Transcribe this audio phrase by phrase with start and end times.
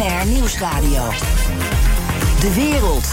[0.00, 1.10] BNR Nieuwsradio.
[2.40, 3.06] De wereld.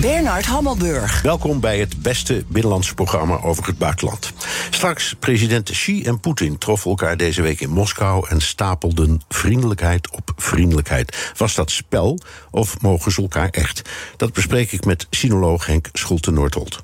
[0.00, 1.22] Bernard Hammelburg.
[1.22, 4.32] Welkom bij het beste binnenlandse programma over het buitenland.
[4.70, 10.32] Straks president Xi en Poetin troffen elkaar deze week in Moskou en stapelden vriendelijkheid op
[10.36, 11.32] vriendelijkheid.
[11.36, 12.18] Was dat spel
[12.50, 13.82] of mogen ze elkaar echt?
[14.16, 16.82] Dat bespreek ik met sinoloog Henk Schulte-Noordholt.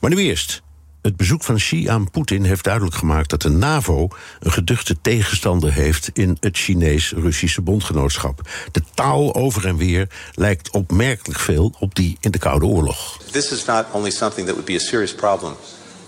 [0.00, 0.62] Maar nu eerst
[1.06, 4.08] het bezoek van Xi aan Poetin heeft duidelijk gemaakt dat de NAVO
[4.40, 8.40] een geduchte tegenstander heeft in het Chinees-Russische bondgenootschap.
[8.72, 13.18] De taal over en weer lijkt opmerkelijk veel op die in de Koude Oorlog.
[13.30, 15.56] This is not only something that would be a serious problem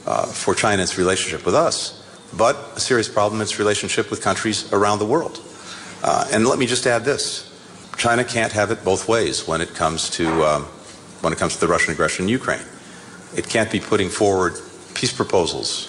[0.06, 1.94] uh, for China's relationship with us,
[2.30, 5.40] but a serious problem in its relationship with countries around the world.
[6.04, 7.50] Uh, and let me just add this:
[7.96, 10.64] China can't have it both ways when it comes to um,
[11.20, 12.66] when it comes to the Russian aggression in Ukraine.
[13.34, 14.52] It can't be putting forward
[15.00, 15.88] peace proposals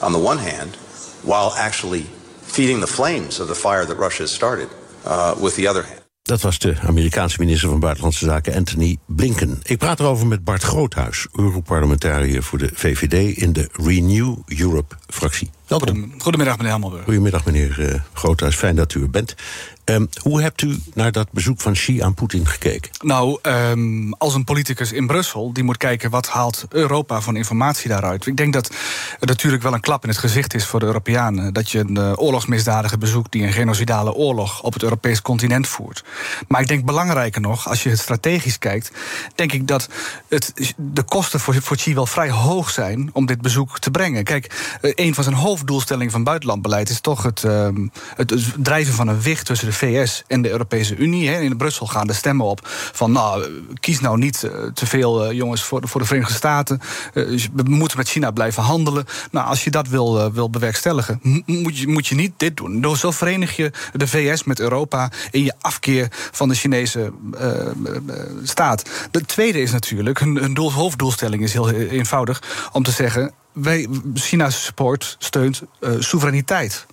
[0.00, 0.76] on the one hand,
[1.22, 2.04] while actually
[2.42, 4.68] feeding the flames of the fire that Russia has started
[5.04, 5.98] uh, with the other hand.
[6.22, 9.58] Dat was de Amerikaanse minister van Buitenlandse Zaken Anthony Blinken.
[9.62, 15.50] Ik praat erover met Bart Groothuis, Europarlementariër voor de VVD in de Renew Europe-fractie.
[15.66, 16.14] Welkom.
[16.18, 17.04] Goedemiddag, meneer Hammelburg.
[17.04, 18.56] Goedemiddag, meneer uh, Groothuis.
[18.56, 19.34] Fijn dat u er bent.
[19.90, 22.90] Um, hoe hebt u naar dat bezoek van Xi aan Poetin gekeken?
[23.00, 27.88] Nou, um, als een politicus in Brussel, die moet kijken wat haalt Europa van informatie
[27.88, 28.26] daaruit.
[28.26, 28.70] Ik denk dat
[29.18, 31.52] het natuurlijk wel een klap in het gezicht is voor de Europeanen.
[31.52, 36.04] Dat je een uh, oorlogsmisdadiger bezoekt die een genocidale oorlog op het Europees continent voert.
[36.48, 38.92] Maar ik denk belangrijker nog, als je het strategisch kijkt,
[39.34, 39.88] denk ik dat
[40.28, 44.24] het, de kosten voor, voor Xi wel vrij hoog zijn om dit bezoek te brengen.
[44.24, 47.68] Kijk, uh, een van zijn hoofddoelstellingen van buitenlandbeleid is toch het, uh,
[48.16, 51.28] het drijven van een wicht tussen de VS en de Europese Unie.
[51.28, 51.40] Hè.
[51.40, 52.60] In Brussel gaan de stemmen op
[52.92, 53.48] van nou,
[53.80, 56.80] kies nou niet uh, te veel uh, jongens voor, voor de Verenigde Staten.
[57.14, 59.04] Uh, we moeten met China blijven handelen.
[59.30, 62.80] Nou, als je dat wil, wil bewerkstelligen, moet je, moet je niet dit doen.
[62.80, 67.12] Dus zo verenig je de VS met Europa in je afkeer van de Chinese
[68.42, 68.90] staat.
[69.10, 73.32] De tweede is natuurlijk, doel, hoofddoelstelling is heel eenvoudig om te zeggen.
[73.52, 75.62] Wij, China's support steunt
[75.98, 76.86] soevereiniteit.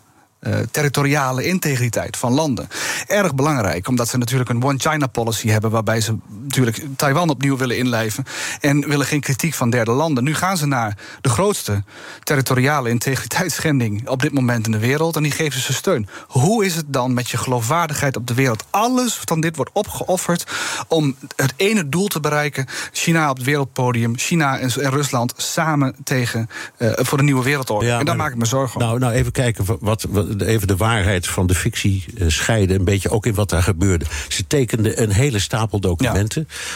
[0.47, 2.67] Uh, territoriale integriteit van landen.
[3.07, 5.71] Erg belangrijk, omdat ze natuurlijk een one-China-policy hebben...
[5.71, 8.23] waarbij ze natuurlijk Taiwan opnieuw willen inlijven...
[8.61, 10.23] en willen geen kritiek van derde landen.
[10.23, 11.83] Nu gaan ze naar de grootste
[12.23, 14.07] territoriale integriteitsschending...
[14.07, 16.07] op dit moment in de wereld, en die geven ze steun.
[16.27, 18.65] Hoe is het dan met je geloofwaardigheid op de wereld?
[18.69, 20.43] Alles van dit wordt opgeofferd
[20.87, 22.65] om het ene doel te bereiken...
[22.91, 25.33] China op het wereldpodium, China en, Rusland...
[25.37, 27.85] samen tegen, uh, voor de nieuwe wereldorde.
[27.85, 28.87] Ja, en daar maak ik me zorgen om.
[28.87, 32.79] Nou, nou even kijken wat, wat even de waarheid van de fictie scheiden.
[32.79, 34.05] Een beetje ook in wat daar gebeurde.
[34.27, 36.34] Ze tekenden een hele stapel documenten.
[36.34, 36.34] Ja.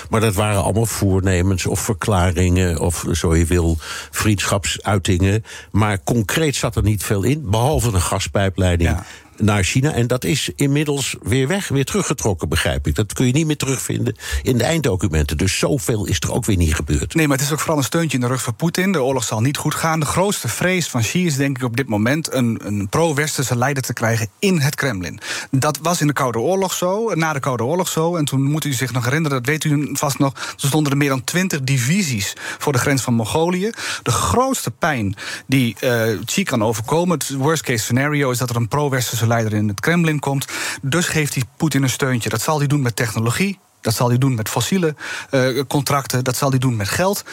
[0.10, 2.80] Maar dat waren allemaal voornemens of verklaringen.
[2.80, 3.78] of zo je wil,
[4.12, 5.44] vriendschapsuitingen.
[5.72, 7.50] Maar concreet zat er niet veel in.
[7.50, 8.98] Behalve een gaspijpleiding.
[9.42, 9.94] Naar China.
[9.94, 12.96] En dat is inmiddels weer weg, weer teruggetrokken, begrijp ik.
[12.96, 15.38] Dat kun je niet meer terugvinden in de einddocumenten.
[15.38, 17.14] Dus zoveel is er ook weer niet gebeurd.
[17.14, 18.92] Nee, maar het is ook vooral een steuntje in de rug van Poetin.
[18.92, 20.00] De oorlog zal niet goed gaan.
[20.00, 22.34] De grootste vrees van Xi is denk ik op dit moment...
[22.34, 25.20] een, een pro-westerse leider te krijgen in het Kremlin.
[25.52, 28.16] Dat was in de Koude Oorlog zo, na de Koude Oorlog zo.
[28.16, 30.34] En toen moet u zich nog herinneren, dat weet u vast nog...
[30.34, 33.70] er stonden er meer dan twintig divisies voor de grens van Mongolië.
[34.04, 35.16] De grootste pijn
[35.48, 37.18] die uh, Xi kan overkomen...
[37.18, 40.48] het worst case scenario is dat er een pro-westerse leider in het Kremlin komt.
[40.82, 42.30] Dus geeft hij Poetin een steuntje.
[42.30, 43.60] Dat zal hij doen met technologie.
[43.82, 44.96] Dat zal hij doen met fossiele
[45.32, 46.24] uh, contracten.
[46.24, 47.24] Dat zal hij doen met geld.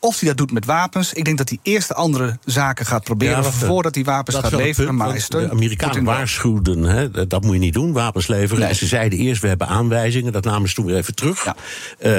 [0.00, 1.12] Of hij dat doet met wapens.
[1.12, 3.42] Ik denk dat hij eerst de andere zaken gaat proberen...
[3.42, 4.86] Ja, voordat hij wapens gaat leveren.
[4.86, 8.60] Punt, maar hij steunt de Amerikanen waarschuwden, hè, dat moet je niet doen, wapens leveren.
[8.60, 8.68] Nee.
[8.68, 10.32] En ze zeiden eerst, we hebben aanwijzingen.
[10.32, 11.44] Dat namen ze toen weer even terug.
[11.44, 11.56] Ja.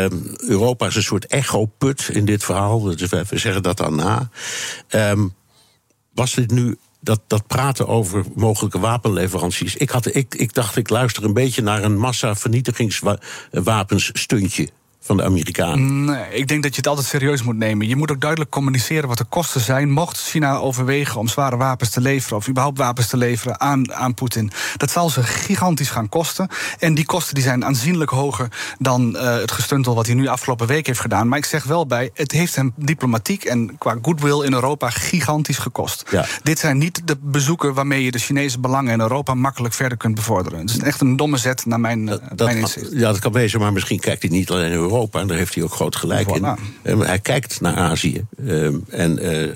[0.03, 2.81] Um, Europa is een soort echo-put in dit verhaal.
[2.81, 4.29] Dus we zeggen dat dan na.
[4.89, 5.33] Um,
[6.13, 9.75] was dit nu dat, dat praten over mogelijke wapenleveranties.
[9.75, 14.69] Ik, had, ik, ik dacht, ik luister een beetje naar een massa-vernietigingswapensstuntje
[15.07, 16.05] van de Amerikanen?
[16.05, 17.87] Nee, ik denk dat je het altijd serieus moet nemen.
[17.87, 19.91] Je moet ook duidelijk communiceren wat de kosten zijn.
[19.91, 24.13] Mocht China overwegen om zware wapens te leveren, of überhaupt wapens te leveren aan, aan
[24.13, 26.49] Poetin, dat zal ze gigantisch gaan kosten.
[26.79, 28.47] En die kosten die zijn aanzienlijk hoger
[28.79, 31.27] dan uh, het gestuntel wat hij nu afgelopen week heeft gedaan.
[31.27, 35.57] Maar ik zeg wel bij, het heeft hem diplomatiek en qua goodwill in Europa gigantisch
[35.57, 36.03] gekost.
[36.11, 36.25] Ja.
[36.43, 40.15] Dit zijn niet de bezoeken waarmee je de Chinese belangen in Europa makkelijk verder kunt
[40.15, 40.59] bevorderen.
[40.59, 42.91] Het is echt een domme zet naar mijn, dat, mijn inzicht.
[42.91, 44.96] Ja, dat kan wezen, maar misschien kijkt hij niet alleen in Europa.
[44.97, 46.57] En daar heeft hij ook groot gelijk in.
[46.83, 48.25] Um, hij kijkt naar Azië.
[48.47, 49.55] Um, en uh,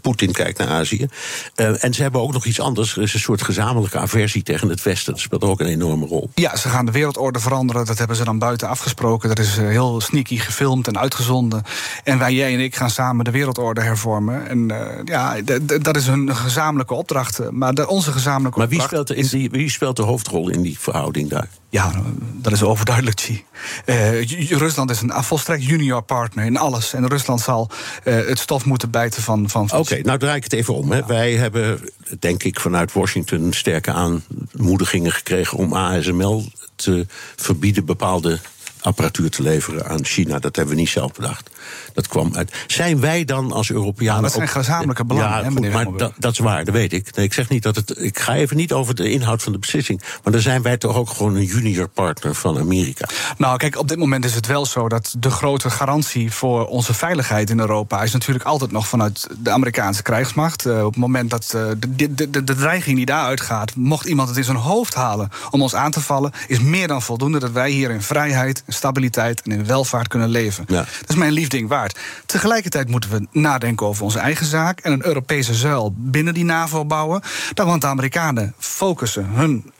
[0.00, 1.08] Poetin kijkt naar Azië.
[1.56, 2.96] Uh, en ze hebben ook nog iets anders.
[2.96, 5.12] Er is een soort gezamenlijke aversie tegen het Westen.
[5.12, 6.30] Dat speelt ook een enorme rol.
[6.34, 7.86] Ja, ze gaan de wereldorde veranderen.
[7.86, 9.28] Dat hebben ze dan buiten afgesproken.
[9.28, 11.62] Dat is heel sneaky gefilmd en uitgezonden.
[12.04, 14.48] En wij, jij en ik, gaan samen de wereldorde hervormen.
[14.48, 14.70] En
[15.04, 15.36] ja,
[15.80, 17.50] dat is een gezamenlijke opdracht.
[17.50, 19.08] Maar de, onze gezamenlijke maar wie opdracht.
[19.08, 21.48] Speelt de, in die, wie speelt de hoofdrol in die verhouding daar?
[21.68, 23.44] Ja, dat is overduidelijk, Xi.
[23.86, 26.92] Uh, Rusland is een volstrekt junior partner in alles.
[26.92, 27.70] En Rusland zal
[28.04, 29.48] uh, het stof moeten bijten van.
[29.48, 30.90] van, van Oké, okay, nou draai ik het even om.
[30.90, 31.06] Hè.
[31.06, 31.80] Wij hebben,
[32.18, 36.44] denk ik, vanuit Washington sterke aanmoedigingen gekregen om ASML
[36.74, 37.06] te
[37.36, 38.40] verbieden bepaalde
[38.82, 40.38] apparatuur te leveren aan China.
[40.38, 41.50] Dat hebben we niet zelf bedacht.
[41.94, 42.52] Dat kwam uit.
[42.66, 44.22] Zijn wij dan als Europeanen.
[44.22, 47.16] Dat zijn gezamenlijke belangen, ja, hè, goed, maar dat, dat is waar, dat weet ik.
[47.16, 47.98] Nee, ik zeg niet dat het.
[47.98, 50.02] Ik ga even niet over de inhoud van de beslissing.
[50.22, 53.08] Maar dan zijn wij toch ook gewoon een junior partner van Amerika.
[53.38, 56.94] Nou, kijk, op dit moment is het wel zo dat de grote garantie voor onze
[56.94, 60.66] veiligheid in Europa is natuurlijk altijd nog vanuit de Amerikaanse krijgsmacht.
[60.66, 64.06] Uh, op het moment dat uh, de, de, de, de dreiging die daaruit gaat, mocht
[64.06, 67.38] iemand het in zijn hoofd halen om ons aan te vallen, is meer dan voldoende
[67.38, 70.64] dat wij hier in vrijheid, stabiliteit en in welvaart kunnen leven.
[70.68, 70.76] Ja.
[71.00, 71.98] Dat is mijn liefding waard.
[72.26, 76.84] Tegelijkertijd moeten we nadenken over onze eigen zaak en een Europese zuil binnen die NAVO
[76.84, 77.22] bouwen.
[77.54, 79.72] Dan want de Amerikanen focussen hun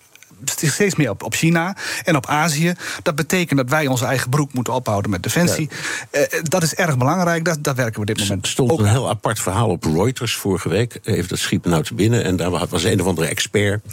[0.45, 2.75] steeds meer op, op China en op Azië.
[3.03, 5.69] Dat betekent dat wij onze eigen broek moeten ophouden met defensie.
[6.11, 6.19] Ja.
[6.21, 8.87] Uh, dat is erg belangrijk, dat, daar werken we dit moment Er stond ook een
[8.87, 11.01] heel apart verhaal op Reuters vorige week.
[11.03, 12.25] Even dat schiet me nou te binnen.
[12.25, 13.85] En daar was een of andere expert.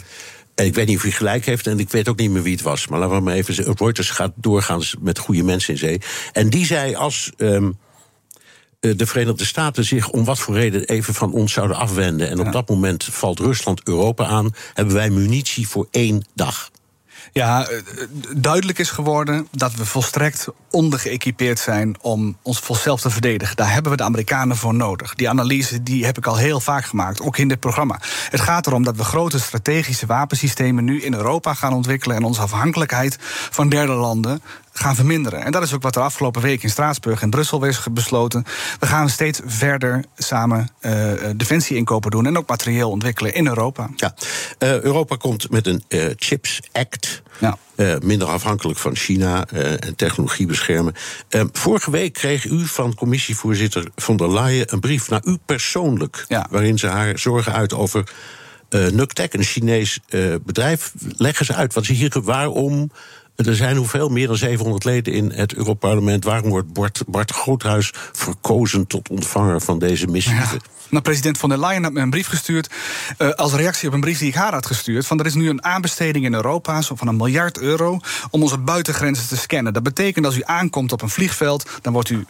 [0.60, 2.52] En ik weet niet of hij gelijk heeft en ik weet ook niet meer wie
[2.52, 2.86] het was.
[2.86, 3.74] Maar laten we maar even zeggen.
[3.78, 6.00] Reuters gaat doorgaans met goede mensen in zee.
[6.32, 7.32] En die zei als.
[7.36, 7.78] Um,
[8.80, 12.28] de Verenigde Staten zich om wat voor reden even van ons zouden afwenden.
[12.28, 14.54] En op dat moment valt Rusland Europa aan.
[14.74, 16.70] Hebben wij munitie voor één dag.
[17.32, 17.68] Ja,
[18.36, 23.56] duidelijk is geworden dat we volstrekt ondergeëquipeerd zijn om ons zelf te verdedigen.
[23.56, 25.14] Daar hebben we de Amerikanen voor nodig.
[25.14, 28.00] Die analyse die heb ik al heel vaak gemaakt, ook in dit programma.
[28.30, 32.40] Het gaat erom dat we grote strategische wapensystemen nu in Europa gaan ontwikkelen en onze
[32.40, 33.16] afhankelijkheid
[33.50, 35.44] van derde landen gaan verminderen.
[35.44, 38.44] En dat is ook wat er afgelopen week in Straatsburg en Brussel is besloten.
[38.78, 43.90] We gaan steeds verder samen uh, defensie-inkopen doen en ook materieel ontwikkelen in Europa.
[43.96, 44.14] Ja,
[44.58, 47.22] uh, Europa komt met een uh, Chips Act.
[47.38, 47.56] Ja.
[48.02, 50.94] minder afhankelijk van China en technologie beschermen.
[51.52, 56.24] vorige week kreeg u van commissievoorzitter von der Leyen een brief naar u persoonlijk.
[56.28, 56.46] Ja.
[56.50, 58.10] Waarin ze haar zorgen uit over
[58.70, 60.92] uh, Nuctec, een Chinees uh, bedrijf.
[61.16, 62.90] Leggen ze uit wat ze hier waarom.
[63.46, 64.08] Er zijn hoeveel?
[64.08, 66.24] Meer dan 700 leden in het Europarlement.
[66.24, 70.54] Waarom wordt Bart, Bart Groothuis verkozen tot ontvanger van deze missieve?
[70.54, 70.60] Ja.
[70.90, 72.70] Nou, president von der Leyen had me een brief gestuurd.
[73.18, 75.06] Uh, als reactie op een brief die ik haar had gestuurd.
[75.06, 78.00] Van er is nu een aanbesteding in Europa van een miljard euro.
[78.30, 79.72] om onze buitengrenzen te scannen.
[79.72, 81.70] Dat betekent als u aankomt op een vliegveld.
[81.82, 82.26] dan wordt u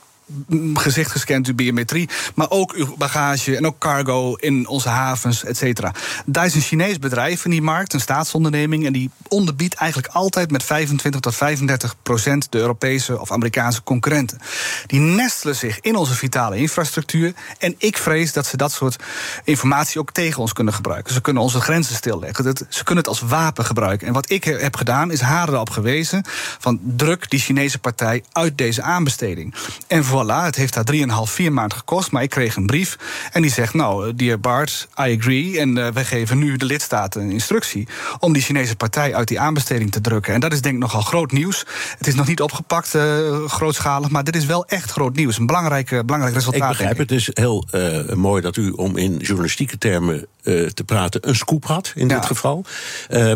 [0.74, 5.56] gezicht gescand, uw biometrie, maar ook uw bagage en ook cargo in onze havens, et
[5.56, 5.92] cetera.
[6.26, 10.50] Daar is een Chinees bedrijf in die markt, een staatsonderneming, en die onderbiedt eigenlijk altijd
[10.50, 14.38] met 25 tot 35 procent de Europese of Amerikaanse concurrenten.
[14.86, 18.96] Die nestelen zich in onze vitale infrastructuur en ik vrees dat ze dat soort
[19.44, 21.14] informatie ook tegen ons kunnen gebruiken.
[21.14, 24.06] Ze kunnen onze grenzen stilleggen, ze kunnen het als wapen gebruiken.
[24.06, 26.24] En wat ik heb gedaan, is haar erop gewezen
[26.58, 29.54] van druk die Chinese partij uit deze aanbesteding.
[29.86, 32.10] En voor voilà, het heeft daar 3,5, 4 maanden gekost.
[32.10, 32.96] Maar ik kreeg een brief
[33.32, 33.74] en die zegt...
[33.74, 35.58] nou, dear Bart, I agree.
[35.58, 37.88] En uh, wij geven nu de lidstaten een instructie...
[38.18, 40.34] om die Chinese partij uit die aanbesteding te drukken.
[40.34, 41.64] En dat is denk ik nogal groot nieuws.
[41.98, 44.10] Het is nog niet opgepakt, uh, grootschalig...
[44.10, 45.38] maar dit is wel echt groot nieuws.
[45.38, 46.62] Een belangrijk, uh, belangrijk resultaat.
[46.62, 47.10] Ik begrijp het.
[47.10, 47.66] Het is heel
[48.14, 51.28] mooi dat u, om in journalistieke termen te praten...
[51.28, 52.14] een scoop had, in Ja.
[52.14, 52.64] dit geval.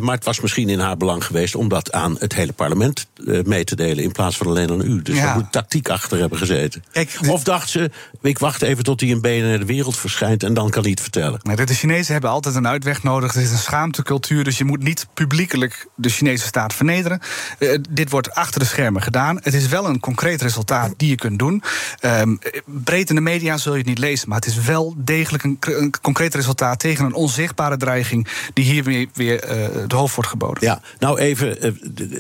[0.00, 1.54] maar het was misschien in haar belang geweest...
[1.54, 3.06] om dat aan het hele parlement
[3.44, 4.04] mee te delen...
[4.04, 5.02] in plaats van alleen aan u.
[5.02, 5.24] Dus Ja.
[5.24, 6.73] daar moet tactiek achter hebben gezeten.
[6.92, 7.30] Weten?
[7.30, 7.90] of dacht ze,
[8.22, 11.00] ik wacht even tot hij in BNR de wereld verschijnt en dan kan hij het
[11.00, 11.40] vertellen?
[11.42, 13.34] Maar de Chinezen hebben altijd een uitweg nodig.
[13.34, 17.20] Er is een schaamtecultuur, dus je moet niet publiekelijk de Chinese staat vernederen.
[17.58, 19.38] Uh, dit wordt achter de schermen gedaan.
[19.42, 21.62] Het is wel een concreet resultaat die je kunt doen.
[22.00, 25.44] Um, breed in de media zul je het niet lezen, maar het is wel degelijk
[25.44, 30.14] een, een concreet resultaat tegen een onzichtbare dreiging die hier weer, weer uh, het hoofd
[30.14, 30.64] wordt geboden.
[30.64, 31.72] Ja, nou even, uh,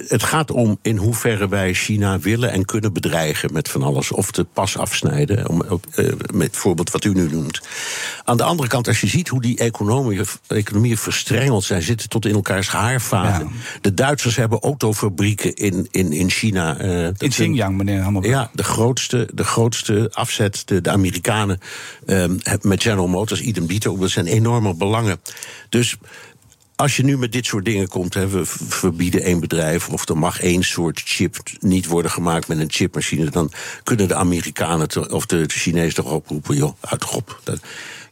[0.08, 4.12] het gaat om in hoeverre wij China willen en kunnen bedreigen met van alles.
[4.12, 5.62] Of de pas afsnijden, om,
[5.96, 7.60] uh, met voorbeeld wat u nu noemt.
[8.24, 12.26] Aan de andere kant, als je ziet hoe die economieën, economieën verstrengeld zijn, zitten tot
[12.26, 13.46] in elkaars haarvaten.
[13.46, 13.78] Ja.
[13.80, 16.80] De Duitsers hebben autofabrieken in, in, in China.
[16.80, 18.34] Uh, in Xinjiang, meneer Hammelburg.
[18.34, 21.60] Ja, de grootste, de grootste afzet, de, de Amerikanen
[22.06, 25.20] um, met General Motors, idem dito, dat zijn enorme belangen.
[25.68, 25.96] Dus
[26.76, 30.18] als je nu met dit soort dingen komt, hè, we verbieden één bedrijf of er
[30.18, 33.52] mag één soort chip niet worden gemaakt met een chipmachine, dan
[33.82, 37.40] kunnen de Amerikanen of de Chinezen toch oproepen, joh, uit op.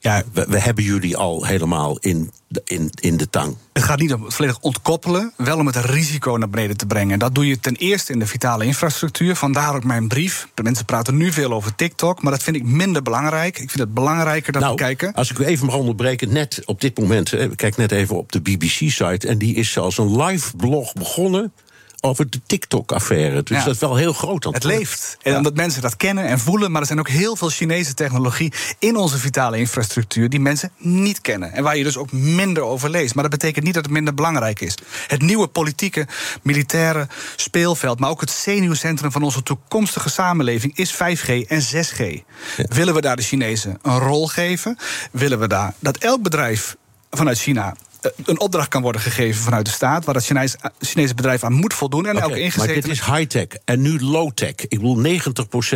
[0.02, 3.56] Ja, we, we, hebben jullie al helemaal in de, in, in de tang.
[3.72, 7.18] Het gaat niet om het volledig ontkoppelen, wel om het risico naar beneden te brengen.
[7.18, 9.36] Dat doe je ten eerste in de vitale infrastructuur.
[9.36, 10.48] Vandaar ook mijn brief.
[10.54, 13.58] De mensen praten nu veel over TikTok, maar dat vind ik minder belangrijk.
[13.58, 15.14] Ik vind het belangrijker dat nou, we kijken.
[15.14, 18.32] Als ik u even mag onderbreken, net op dit moment, ik kijk net even op
[18.32, 21.52] de BBC-site, en die is zelfs een live blog begonnen
[22.04, 23.42] over de TikTok-affaire.
[23.42, 23.64] Dus ja.
[23.64, 24.44] dat is wel heel groot.
[24.44, 25.16] Het leeft.
[25.22, 26.70] En omdat mensen dat kennen en voelen.
[26.70, 31.20] Maar er zijn ook heel veel Chinese technologie in onze vitale infrastructuur die mensen niet
[31.20, 31.52] kennen.
[31.52, 33.14] En waar je dus ook minder over leest.
[33.14, 34.74] Maar dat betekent niet dat het minder belangrijk is.
[35.06, 36.06] Het nieuwe politieke,
[36.42, 41.98] militaire speelveld, maar ook het zenuwcentrum van onze toekomstige samenleving is 5G en 6G.
[42.56, 42.64] Ja.
[42.68, 44.76] Willen we daar de Chinezen een rol geven?
[45.12, 46.76] Willen we daar dat elk bedrijf
[47.10, 47.74] vanuit China
[48.24, 50.04] een opdracht kan worden gegeven vanuit de staat...
[50.04, 52.66] waar het Chinese, Chinese bedrijf aan moet voldoen en okay, ook ingezeten...
[52.66, 54.54] Maar dit is high-tech en nu low-tech.
[54.68, 55.20] Ik bedoel,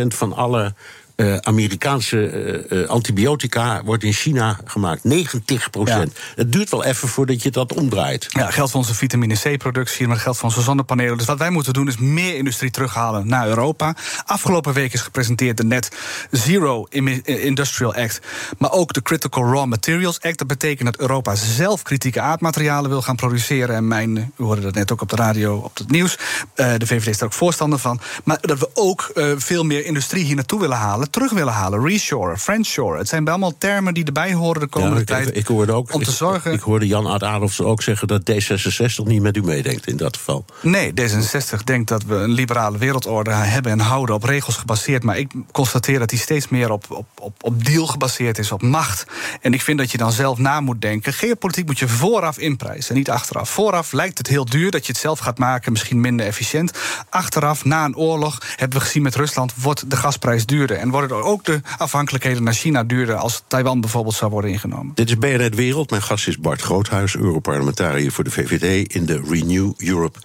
[0.03, 0.73] 90% van alle
[1.17, 5.03] uh, Amerikaanse uh, antibiotica wordt in China gemaakt.
[5.03, 6.11] 90 procent.
[6.15, 6.21] Ja.
[6.35, 8.25] Het duurt wel even voordat je dat omdraait.
[8.29, 11.17] Ja, geldt voor onze vitamine C-productie, maar geldt voor onze zonnepanelen.
[11.17, 13.95] Dus wat wij moeten doen is meer industrie terughalen naar Europa.
[14.25, 15.91] Afgelopen week is gepresenteerd de Net
[16.31, 16.85] Zero
[17.23, 18.19] Industrial Act,
[18.57, 20.37] maar ook de Critical Raw Materials Act.
[20.37, 23.75] Dat betekent dat Europa zelf kritieke aardmaterialen wil gaan produceren.
[23.75, 26.17] En mijn, u hoorde dat net ook op de radio, op het nieuws.
[26.55, 27.99] Uh, de VVD is daar ook voorstander van.
[28.23, 31.85] Maar dat we ook uh, veel meer industrie hier naartoe willen halen terug willen halen.
[31.87, 32.97] Reshore, Frenchshore.
[32.97, 35.37] Het zijn allemaal termen die erbij horen de komende ja, ik, tijd.
[35.37, 36.51] Ik, hoorde ook, om te zorgen.
[36.51, 40.17] Ik, ik hoorde Jan Adolfs ook zeggen dat D66 niet met u meedenkt in dat
[40.17, 40.45] geval.
[40.61, 45.03] Nee, D66 denkt dat we een liberale wereldorde hebben en houden op regels gebaseerd.
[45.03, 48.61] Maar ik constateer dat die steeds meer op, op, op, op deal gebaseerd is, op
[48.61, 49.05] macht.
[49.41, 51.13] En ik vind dat je dan zelf na moet denken.
[51.13, 53.49] Geopolitiek moet je vooraf inprijzen, niet achteraf.
[53.49, 56.71] Vooraf lijkt het heel duur dat je het zelf gaat maken, misschien minder efficiënt.
[57.09, 60.77] Achteraf, na een oorlog, hebben we gezien met Rusland, wordt de gasprijs duurder.
[60.77, 64.91] En worden ook de afhankelijkheden naar China duurder als Taiwan bijvoorbeeld zou worden ingenomen.
[64.95, 65.89] Dit is BNR Wereld.
[65.89, 70.19] Mijn gast is Bart Groothuis, Europarlementariër voor de VVD in de Renew Europe.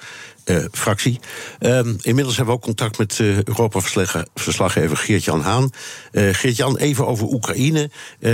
[0.72, 1.20] Fractie.
[1.60, 5.70] Um, inmiddels hebben we ook contact met uh, Europa-verslaggever Geert-Jan Haan.
[6.12, 7.90] Uh, Geert-Jan, even over Oekraïne.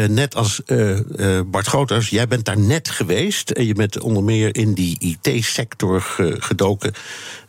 [0.08, 0.62] net als
[1.46, 3.50] Bart Groothuis, jij bent daar net geweest.
[3.50, 6.02] En je bent onder meer in die IT-sector
[6.38, 6.92] gedoken.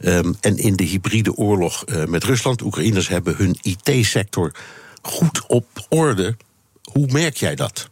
[0.02, 2.62] Um, en in de hybride oorlog met Rusland.
[2.62, 4.52] Oekraïners hebben hun IT-sector
[5.02, 6.36] goed op orde.
[6.92, 7.90] Hoe merk jij dat?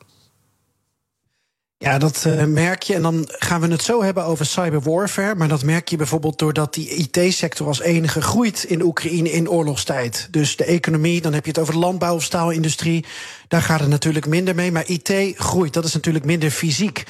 [1.80, 2.94] Ja, dat uh, merk je.
[2.94, 5.36] En dan gaan we het zo hebben over cyberwarfare.
[5.36, 10.28] Maar dat merk je bijvoorbeeld doordat die IT-sector als enige groeit in Oekraïne in oorlogstijd.
[10.32, 13.06] Dus de economie, dan heb je het over de landbouw of staalindustrie.
[13.48, 14.72] Daar gaat het natuurlijk minder mee.
[14.72, 17.04] Maar IT groeit, dat is natuurlijk minder fysiek.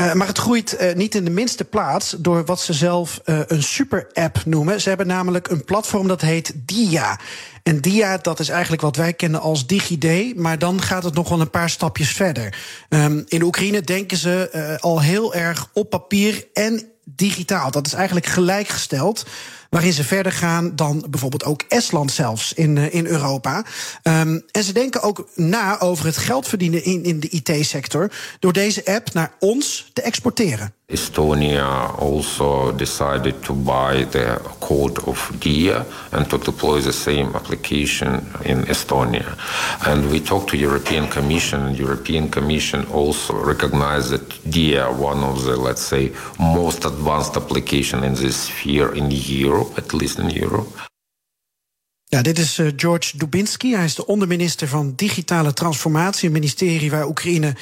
[0.00, 3.38] Uh, maar het groeit uh, niet in de minste plaats door wat ze zelf uh,
[3.46, 4.80] een super-app noemen.
[4.80, 7.18] Ze hebben namelijk een platform dat heet Dia.
[7.62, 11.28] En Dia, dat is eigenlijk wat wij kennen als DigiD, maar dan gaat het nog
[11.28, 12.58] wel een paar stapjes verder.
[12.88, 17.70] Um, in Oekraïne denken ze al heel erg op papier en digitaal.
[17.70, 19.26] Dat is eigenlijk gelijkgesteld
[19.70, 23.64] waarin ze verder gaan dan bijvoorbeeld ook Estland zelfs in, uh, in Europa.
[24.02, 28.52] Um, en ze denken ook na over het geld verdienen in, in de IT-sector door
[28.52, 30.74] deze app naar ons te exporteren.
[30.90, 38.08] Estonia also decided to buy the code of DIA and to deploy the same application
[38.44, 39.36] in Estonia.
[39.86, 45.44] And we talked to European Commission, and European Commission also recognized that DIA, one of
[45.44, 50.89] the, let's say, most advanced application in this sphere in Europe, at least in Europe.
[52.10, 53.70] Ja, dit is uh, George Dubinsky.
[53.70, 57.54] Hij is de onderminister van Digitale Transformatie, een ministerie waar Oekraïne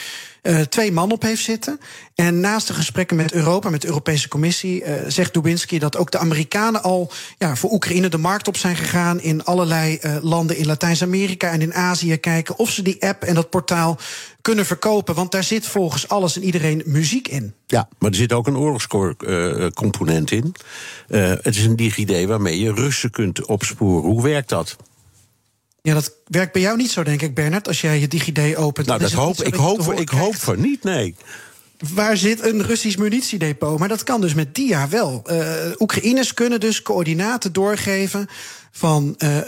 [0.42, 1.80] uh, twee man op heeft zitten.
[2.14, 6.10] En naast de gesprekken met Europa, met de Europese Commissie, uh, zegt Dubinsky dat ook
[6.10, 9.20] de Amerikanen al ja, voor Oekraïne de markt op zijn gegaan.
[9.20, 13.50] In allerlei landen in Latijns-Amerika en in Azië kijken of ze die app en dat
[13.50, 13.98] portaal
[14.48, 15.14] kunnen verkopen.
[15.14, 17.54] Want daar zit volgens alles en iedereen muziek in.
[17.66, 20.54] Ja, maar er zit ook een oorlogscomponent in.
[21.08, 24.10] het is een DigiD waarmee je Russen kunt opsporen.
[24.10, 24.76] Hoe werkt dat?
[25.82, 28.86] Ja, dat werkt bij jou niet zo, denk ik, Bernard, als jij je DigiD opent.
[28.86, 31.14] Nou, dat hoop, ik, hoop, ik hoop van niet, nee.
[31.94, 33.78] Waar zit een Russisch munitiedepot?
[33.78, 35.22] Maar dat kan dus met DIA wel.
[35.30, 35.40] Uh,
[35.78, 38.28] Oekraïners kunnen dus coördinaten doorgeven
[38.70, 39.44] van uh, uh,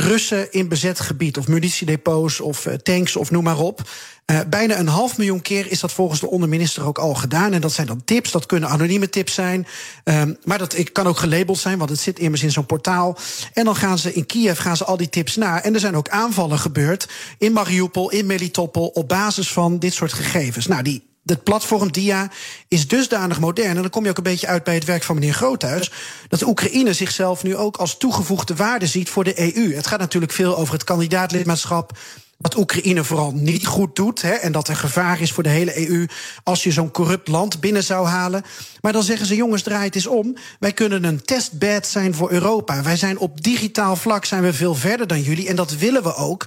[0.00, 3.82] Russen in bezet gebied, of munitiedepots of tanks of noem maar op.
[4.30, 7.52] Uh, bijna een half miljoen keer is dat volgens de onderminister ook al gedaan.
[7.52, 9.66] En dat zijn dan tips, dat kunnen anonieme tips zijn.
[10.04, 13.18] Um, maar dat kan ook gelabeld zijn, want het zit immers in zo'n portaal.
[13.52, 15.62] En dan gaan ze in Kiev gaan ze al die tips na.
[15.62, 20.12] En er zijn ook aanvallen gebeurd in Mariupol, in Melitopol, op basis van dit soort
[20.12, 20.66] gegevens.
[20.66, 22.30] Nou, die het platform DIA
[22.68, 23.76] is dusdanig modern.
[23.76, 25.92] En dan kom je ook een beetje uit bij het werk van meneer Groothuis.
[26.28, 29.74] Dat de Oekraïne zichzelf nu ook als toegevoegde waarde ziet voor de EU.
[29.74, 31.98] Het gaat natuurlijk veel over het kandidaatlidmaatschap
[32.44, 34.22] wat Oekraïne vooral niet goed doet.
[34.22, 36.06] Hè, en dat er gevaar is voor de hele EU
[36.42, 38.44] als je zo'n corrupt land binnen zou halen.
[38.80, 40.36] Maar dan zeggen ze: jongens, draai het eens om.
[40.58, 42.82] Wij kunnen een testbed zijn voor Europa.
[42.82, 45.48] Wij zijn op digitaal vlak zijn we veel verder dan jullie.
[45.48, 46.46] En dat willen we ook.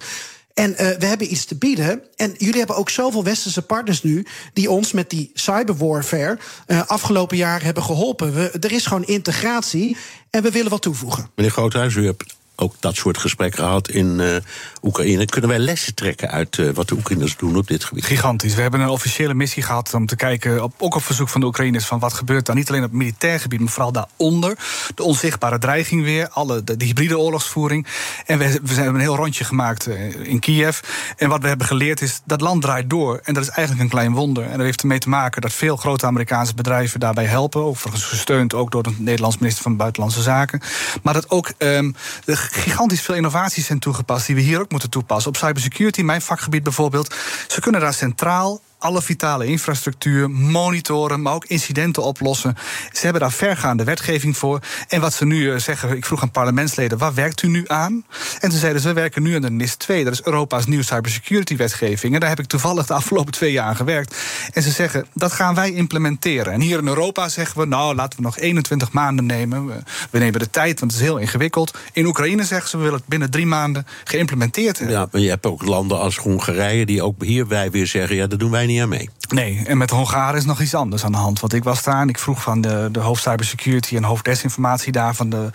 [0.53, 2.01] En uh, we hebben iets te bieden.
[2.15, 4.25] En jullie hebben ook zoveel westerse partners nu.
[4.53, 6.37] die ons met die cyberwarfare.
[6.67, 8.33] Uh, afgelopen jaar hebben geholpen.
[8.33, 9.97] We, er is gewoon integratie.
[10.29, 11.29] En we willen wat toevoegen.
[11.35, 14.35] Meneer Groothuis, u hebt ook dat soort gesprekken gehad in uh,
[14.81, 15.25] Oekraïne.
[15.25, 18.05] Kunnen wij lessen trekken uit uh, wat de Oekraïners doen op dit gebied?
[18.05, 18.55] Gigantisch.
[18.55, 21.47] We hebben een officiële missie gehad om te kijken, op, ook op verzoek van de
[21.47, 24.57] Oekraïners, van wat gebeurt daar niet alleen op militair gebied, maar vooral daaronder.
[24.95, 27.87] De onzichtbare dreiging weer, alle, de, de hybride oorlogsvoering.
[28.25, 30.79] En we, we hebben een heel rondje gemaakt uh, in Kiev.
[31.17, 33.19] En wat we hebben geleerd is, dat land draait door.
[33.23, 34.43] En dat is eigenlijk een klein wonder.
[34.43, 37.61] En dat heeft ermee te maken dat veel grote Amerikaanse bedrijven daarbij helpen.
[37.61, 40.61] Overigens gesteund ook door de Nederlands minister van Buitenlandse Zaken.
[41.01, 41.95] Maar dat ook um,
[42.25, 45.31] de gigantisch veel innovaties zijn toegepast die we hier ook moeten toepassen.
[45.31, 47.15] Op cybersecurity, mijn vakgebied bijvoorbeeld.
[47.47, 52.55] Ze kunnen daar centraal alle vitale infrastructuur monitoren, maar ook incidenten oplossen.
[52.91, 54.59] Ze hebben daar vergaande wetgeving voor.
[54.87, 58.05] En wat ze nu eh, zeggen, ik vroeg aan parlementsleden, waar werkt u nu aan?
[58.39, 60.83] En ze zeiden ze, we werken nu aan de NIS 2, dat is Europa's nieuwe
[60.83, 62.13] cybersecurity wetgeving.
[62.13, 64.15] En daar heb ik toevallig de afgelopen twee jaar aan gewerkt.
[64.53, 66.53] En ze zeggen, dat gaan wij implementeren.
[66.53, 69.85] En hier in Europa zeggen we, nou, laten we nog 21 maanden nemen.
[70.09, 71.77] We, nemen de tijd, want het is heel ingewikkeld.
[71.93, 74.97] In Oekraïne zeggen ze, we willen het binnen drie maanden geïmplementeerd hebben.
[74.97, 78.27] Ja, maar je hebt ook landen als Hongarije die ook hier wij weer zeggen, ja,
[78.27, 78.65] dat doen wij
[79.29, 81.39] Nee, en met Hongaren is nog iets anders aan de hand.
[81.39, 85.15] Want ik was daar en ik vroeg van de, de hoofd cybersecurity en hoofddesinformatie daar.
[85.15, 85.49] Van de,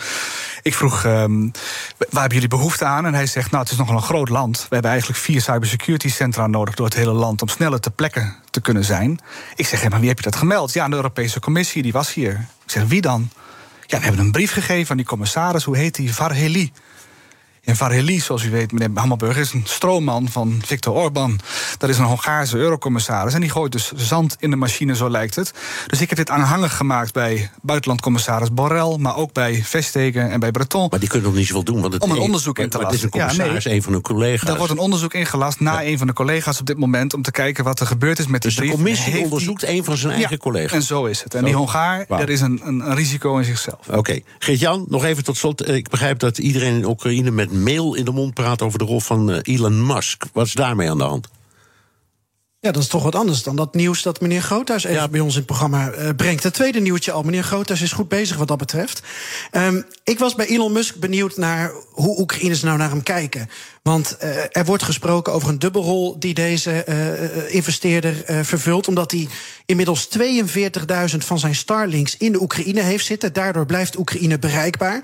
[0.62, 1.50] ik vroeg, um,
[1.98, 3.06] waar hebben jullie behoefte aan?
[3.06, 4.58] En hij zegt, nou, het is nogal een groot land.
[4.58, 7.42] We hebben eigenlijk vier cybersecurity centra nodig door het hele land...
[7.42, 9.20] om sneller te plekken te kunnen zijn.
[9.54, 10.72] Ik zeg, maar wie heb je dat gemeld?
[10.72, 12.46] Ja, de Europese Commissie, die was hier.
[12.64, 13.30] Ik zeg, wie dan?
[13.86, 15.64] Ja, we hebben een brief gegeven aan die commissaris.
[15.64, 16.14] Hoe heet die?
[16.14, 16.72] Varheli.
[17.62, 21.40] En Varhely, zoals u weet, meneer Hammelburg, is een stroomman van Viktor Orban.
[21.78, 23.34] Dat is een Hongaarse eurocommissaris.
[23.34, 25.52] En die gooit dus zand in de machine, zo lijkt het.
[25.86, 28.96] Dus ik heb dit aanhangig gemaakt bij buitenlandcommissaris Borrell...
[28.98, 30.86] maar ook bij Vesteken en bij Breton.
[30.90, 31.80] Maar die kunnen nog niet zoveel doen.
[31.80, 32.94] Want het om een onderzoek in te lassen.
[32.94, 34.48] Het is een commissaris, ja, nee, een van hun collega's.
[34.48, 35.86] Er wordt een onderzoek ingelast na ja.
[35.86, 37.14] een van de collega's op dit moment...
[37.14, 38.70] om te kijken wat er gebeurd is met dus de brief.
[38.72, 39.70] de commissie Heeft onderzoekt die...
[39.70, 40.72] een van zijn eigen ja, collega's.
[40.72, 41.34] En zo is het.
[41.34, 41.46] En zo.
[41.46, 42.20] die Hongaar, wow.
[42.20, 43.88] er is een, een, een, risico in zichzelf.
[43.88, 43.98] Oké.
[43.98, 44.24] Okay.
[44.38, 45.68] Geert-Jan, nog even tot slot.
[45.68, 49.00] Ik begrijp dat iedereen in Oekraïne met mail in de mond praat over de rol
[49.00, 50.24] van uh, Elon Musk.
[50.32, 51.28] Wat is daarmee aan de hand?
[52.60, 55.08] Ja, dat is toch wat anders dan dat nieuws dat meneer Groothuis even ja.
[55.08, 56.42] bij ons in het programma uh, brengt.
[56.42, 57.22] Het tweede nieuwtje al.
[57.22, 59.02] Meneer Groothuis is goed bezig wat dat betreft.
[59.52, 63.48] Um, ik was bij Elon Musk benieuwd naar hoe Oekraïners nou naar hem kijken.
[63.82, 68.88] Want uh, er wordt gesproken over een dubbelrol die deze uh, investeerder vervult.
[68.88, 69.28] Omdat hij
[69.66, 73.32] inmiddels 42.000 van zijn Starlinks in de Oekraïne heeft zitten.
[73.32, 75.02] Daardoor blijft Oekraïne bereikbaar.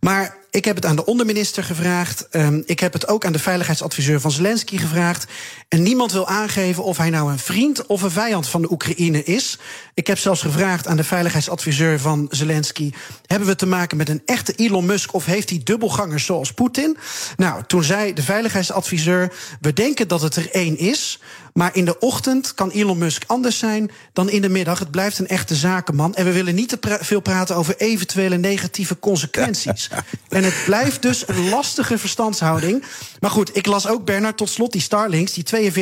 [0.00, 2.26] Maar ik heb het aan de onderminister gevraagd.
[2.30, 5.26] Um, ik heb het ook aan de veiligheidsadviseur van Zelensky gevraagd.
[5.68, 9.24] En niemand wil aangeven of hij nou een vriend of een vijand van de Oekraïne
[9.24, 9.58] is.
[9.94, 12.92] Ik heb zelfs gevraagd aan de veiligheidsadviseur van Zelensky:
[13.26, 16.96] hebben we te maken met een echte Elon Musk of heeft hij dubbelgangers zoals Poetin?
[17.36, 21.18] Nou, toen zei de veiligheidsadviseur: we denken dat het er één is.
[21.52, 24.78] Maar in de ochtend kan Elon Musk anders zijn dan in de middag.
[24.78, 26.14] Het blijft een echte zakenman.
[26.14, 29.90] En we willen niet te pra veel praten over eventuele negatieve consequenties.
[30.28, 32.84] en het blijft dus een lastige verstandshouding.
[33.20, 35.72] Maar goed, ik las ook, Bernard, tot slot die Starlinks, die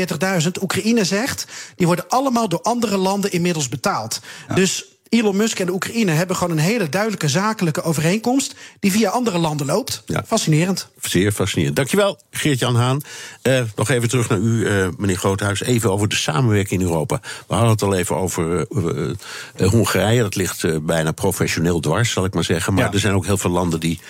[0.43, 0.49] 42.000.
[0.63, 1.47] Oekraïne zegt,
[1.77, 4.21] die worden allemaal door andere landen inmiddels betaald.
[4.49, 4.55] Ja.
[4.55, 8.55] Dus Elon Musk en de Oekraïne hebben gewoon een hele duidelijke zakelijke overeenkomst.
[8.81, 10.03] die via andere landen loopt.
[10.27, 10.89] Fascinerend.
[11.01, 11.77] Zeer fascinerend.
[11.77, 13.01] Dankjewel, Geert-Jan Haan.
[13.43, 15.63] Uh, nog even terug naar u, uh, meneer Groothuis.
[15.63, 17.21] Even over de samenwerking in Europa.
[17.47, 20.23] We hadden het al even over uh, Hongarije.
[20.23, 22.75] Dat ligt bijna professioneel dwars, zal ik maar zeggen.
[22.75, 24.01] Maar er zijn ook heel veel landen die.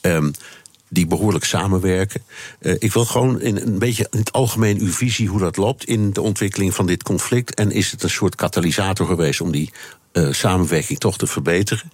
[0.00, 0.32] Um,
[0.88, 2.22] die behoorlijk samenwerken.
[2.60, 5.84] Uh, ik wil gewoon in een beetje in het algemeen uw visie hoe dat loopt
[5.84, 7.54] in de ontwikkeling van dit conflict.
[7.54, 9.72] En is het een soort katalysator geweest om die
[10.16, 11.92] uh, samenwerking toch te verbeteren.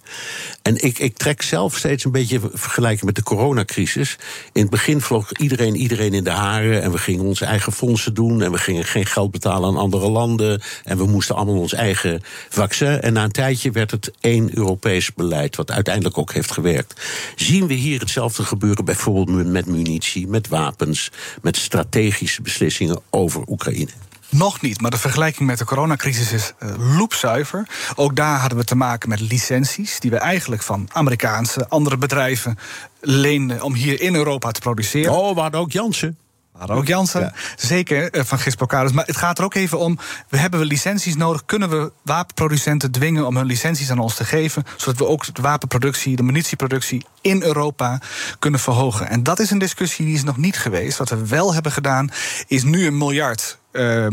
[0.61, 4.17] En ik, ik trek zelf steeds een beetje vergelijken met de coronacrisis.
[4.51, 6.81] In het begin vloog iedereen iedereen in de haren.
[6.81, 8.41] En we gingen onze eigen fondsen doen.
[8.41, 10.61] En we gingen geen geld betalen aan andere landen.
[10.83, 13.01] En we moesten allemaal ons eigen vaccin.
[13.01, 15.55] En na een tijdje werd het één Europees beleid.
[15.55, 17.01] Wat uiteindelijk ook heeft gewerkt.
[17.35, 23.91] Zien we hier hetzelfde gebeuren bijvoorbeeld met munitie, met wapens, met strategische beslissingen over Oekraïne?
[24.33, 27.67] Nog niet, maar de vergelijking met de coronacrisis is uh, loepzuiver.
[27.95, 32.57] Ook daar hadden we te maken met licenties die we eigenlijk van Amerikaanse andere bedrijven
[33.01, 35.13] leenden om hier in Europa te produceren.
[35.13, 36.17] Oh, waar ook Jansen.
[36.57, 38.91] Waar ook Jansen, zeker eh, van Gisplocades.
[38.91, 39.97] Maar het gaat er ook even om:
[40.29, 41.45] we hebben we licenties nodig?
[41.45, 45.41] Kunnen we wapenproducenten dwingen om hun licenties aan ons te geven, zodat we ook de
[45.41, 48.01] wapenproductie, de munitieproductie in Europa
[48.39, 49.09] kunnen verhogen?
[49.09, 50.97] En dat is een discussie die is nog niet geweest.
[50.97, 52.09] Wat we wel hebben gedaan,
[52.47, 54.07] is nu een miljard uh,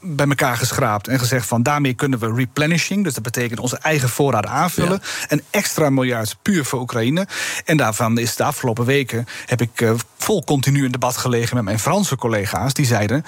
[0.00, 4.08] bij elkaar geschraapt en gezegd van daarmee kunnen we replenishing, dus dat betekent onze eigen
[4.08, 7.26] voorraden aanvullen, een extra miljard puur voor Oekraïne.
[7.64, 11.64] En daarvan is de afgelopen weken heb ik uh, vol continu in debat gelegen met
[11.64, 13.24] mijn Franse collega's die zeiden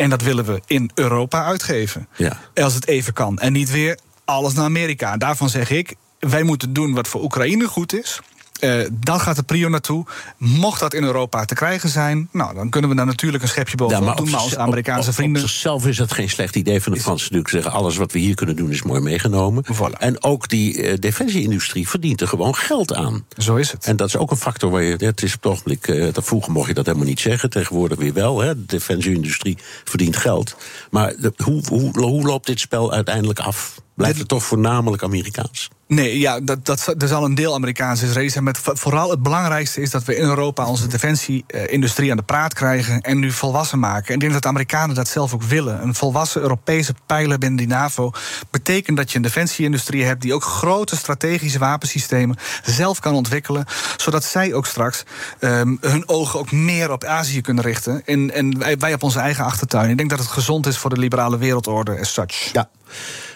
[0.00, 2.08] en dat willen we in Europa uitgeven.
[2.16, 2.40] Ja.
[2.54, 3.38] Als het even kan.
[3.38, 5.12] En niet weer alles naar Amerika.
[5.12, 8.20] En daarvan zeg ik, wij moeten doen wat voor Oekraïne goed is.
[8.60, 10.04] Uh, dan gaat de prio naartoe.
[10.36, 13.76] Mocht dat in Europa te krijgen zijn, nou, dan kunnen we daar natuurlijk een schepje
[13.76, 14.30] bovenop ja, doen.
[14.30, 15.42] Maar als Amerikaanse vrienden.
[15.42, 18.18] Op zichzelf is dat geen slecht idee van de Fransen natuurlijk zeggen: alles wat we
[18.18, 19.64] hier kunnen doen is mooi meegenomen.
[19.98, 23.24] En ook die uh, defensieindustrie verdient er gewoon geld aan.
[23.36, 23.84] Zo is het.
[23.84, 24.96] En dat is ook een factor waar je.
[24.96, 25.88] Het is op het ogenblik.
[25.88, 27.50] Uh, vroeger mocht je dat helemaal niet zeggen.
[27.50, 28.40] Tegenwoordig weer wel.
[28.40, 28.54] Hè.
[28.54, 30.56] De defensieindustrie verdient geld.
[30.90, 33.80] Maar de, hoe, hoe, hoe loopt dit spel uiteindelijk af?
[33.94, 35.68] Blijft het toch voornamelijk Amerikaans?
[35.90, 38.44] Nee, ja, dat, dat, er zal een deel Amerikaans is zijn.
[38.44, 43.00] Maar vooral het belangrijkste is dat we in Europa onze defensieindustrie aan de praat krijgen.
[43.00, 44.08] En nu volwassen maken.
[44.08, 45.82] En ik denk dat de Amerikanen dat zelf ook willen.
[45.82, 48.12] Een volwassen Europese pijler binnen die NAVO
[48.50, 53.64] betekent dat je een defensieindustrie hebt die ook grote strategische wapensystemen zelf kan ontwikkelen.
[53.96, 55.04] Zodat zij ook straks
[55.40, 58.06] um, hun ogen ook meer op Azië kunnen richten.
[58.06, 59.90] En, en wij op onze eigen achtertuin.
[59.90, 62.52] Ik denk dat het gezond is voor de liberale wereldorde as such.
[62.52, 62.68] Ja.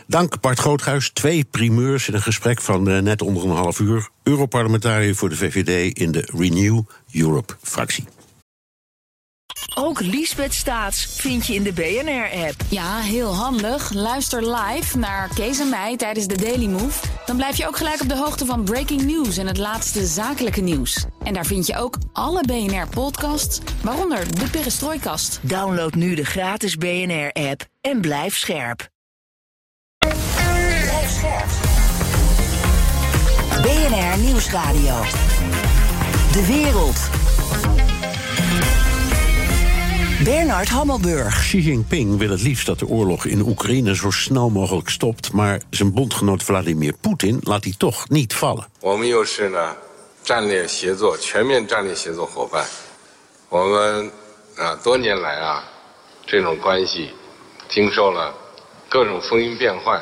[0.06, 1.10] Dank Bart Groothuis.
[1.10, 4.08] Twee primeurs in een gesprek van uh, net onder een half uur.
[4.22, 8.04] Europarlementariër voor de VVD in de Renew Europe-fractie.
[9.74, 12.54] Ook Liesbeth Staats vind je in de BNR-app.
[12.68, 13.92] Ja, heel handig.
[13.92, 17.06] Luister live naar Kees en mij tijdens de Daily Move.
[17.26, 20.60] Dan blijf je ook gelijk op de hoogte van breaking news en het laatste zakelijke
[20.60, 21.04] nieuws.
[21.22, 25.40] En daar vind je ook alle BNR-podcasts, waaronder de Perestrooikast.
[25.42, 28.92] Download nu de gratis BNR-app en blijf scherp.
[33.63, 34.95] BNR Nieuwsradio.
[36.31, 36.97] De wereld.
[40.23, 41.39] Bernard Hammelburg.
[41.39, 45.31] Xi Jinping wil het liefst dat de oorlog in Oekraïne zo snel mogelijk stopt.
[45.31, 48.65] Maar zijn bondgenoot Vladimir Poetin laat hij toch niet vallen.
[48.81, 49.75] 我们又是呢
[50.23, 52.65] 战略协作、全面战略协作伙伴。
[53.49, 54.11] 我们
[54.57, 55.63] 啊多年来啊
[56.25, 57.09] 这种关系
[57.69, 58.33] 经受了
[58.89, 60.01] 各种风云变幻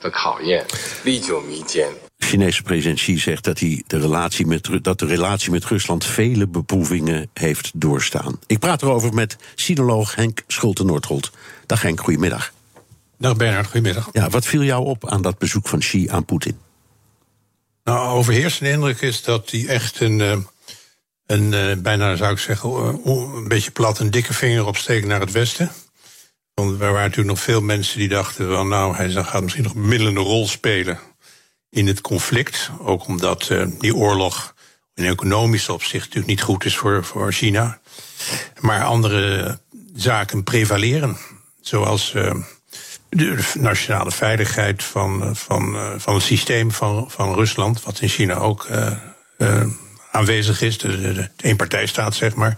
[0.00, 0.64] 的考验，
[1.04, 1.92] 历久弥坚。
[2.23, 6.47] Chinese president Xi zegt dat, hij de relatie met, dat de relatie met Rusland vele
[6.47, 8.39] beproevingen heeft doorstaan.
[8.47, 11.31] Ik praat erover met sinoloog Henk Schulte-Noordholt.
[11.65, 12.53] Dag Henk, goedemiddag.
[13.17, 14.09] Dag Bernard, goedemiddag.
[14.11, 16.57] Ja, wat viel jou op aan dat bezoek van Xi aan Poetin?
[17.83, 20.37] Nou, overheersende indruk is dat hij echt een, eh,
[21.25, 22.69] een, eh, bijna zou ik zeggen,
[23.05, 25.71] een beetje plat een dikke vinger opsteekt naar het Westen.
[26.53, 29.75] Want er waren natuurlijk nog veel mensen die dachten van nou, hij gaat misschien nog
[29.75, 30.99] een middelende rol spelen
[31.73, 32.69] in het conflict.
[32.79, 34.53] Ook omdat uh, die oorlog
[34.95, 37.79] in economisch opzicht natuurlijk niet goed is voor, voor China.
[38.59, 39.59] Maar andere
[39.95, 41.17] zaken prevaleren.
[41.61, 42.33] Zoals uh,
[43.09, 48.35] de nationale veiligheid van, van, uh, van het systeem van, van Rusland, wat in China
[48.35, 48.67] ook
[50.13, 52.57] aanwezig is, de, de, de eenpartijstaat, zeg maar.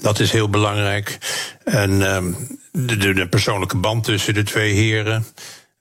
[0.00, 1.18] Dat is heel belangrijk.
[1.64, 2.32] En ehm,
[2.72, 5.26] de, de persoonlijke band tussen de twee heren.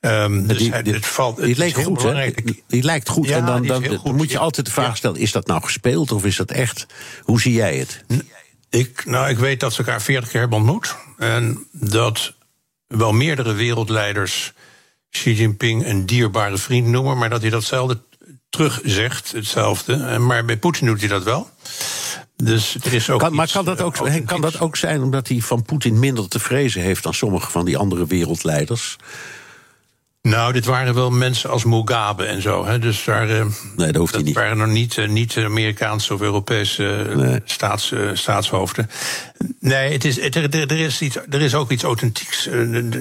[0.06, 2.02] Um, dus die, het, valt, het die lijkt goed.
[2.46, 3.30] Die, die, lijkt goed.
[3.30, 6.26] En dan, dan, dan moet je altijd de vraag stellen: is dat nou gespeeld of
[6.26, 6.86] is dat echt?
[7.24, 8.04] Hoe zie jij het?
[8.70, 10.96] Ik, nou, ik weet dat ze elkaar veertig keer hebben ontmoet.
[11.18, 12.34] En dat
[12.88, 14.54] wel meerdere wereldleiders
[15.10, 18.02] Xi Jinping een dierbare vriend noemen, maar dat hij datzelfde
[18.50, 20.20] terug zegt, hetzelfde.
[20.20, 21.50] Maar bij Poetin doet hij dat wel.
[22.36, 25.28] Dus er is ook kan, maar kan dat, eh, ook, kan dat ook zijn omdat
[25.28, 28.98] hij van Poetin minder te vrezen heeft dan sommige van die andere wereldleiders?
[30.30, 32.66] Nou, dit waren wel mensen als Mugabe en zo.
[32.66, 32.80] Hè.
[32.80, 34.36] Dus daar, eh, Nee, dat hoeft dat niet.
[34.36, 37.42] waren nog niet, eh, niet Amerikaanse of Europese eh, Nee.
[37.46, 38.90] staats, staatshoofden.
[39.60, 42.50] Nee, het is, het, er, er, is iets, er is ook iets authentieks.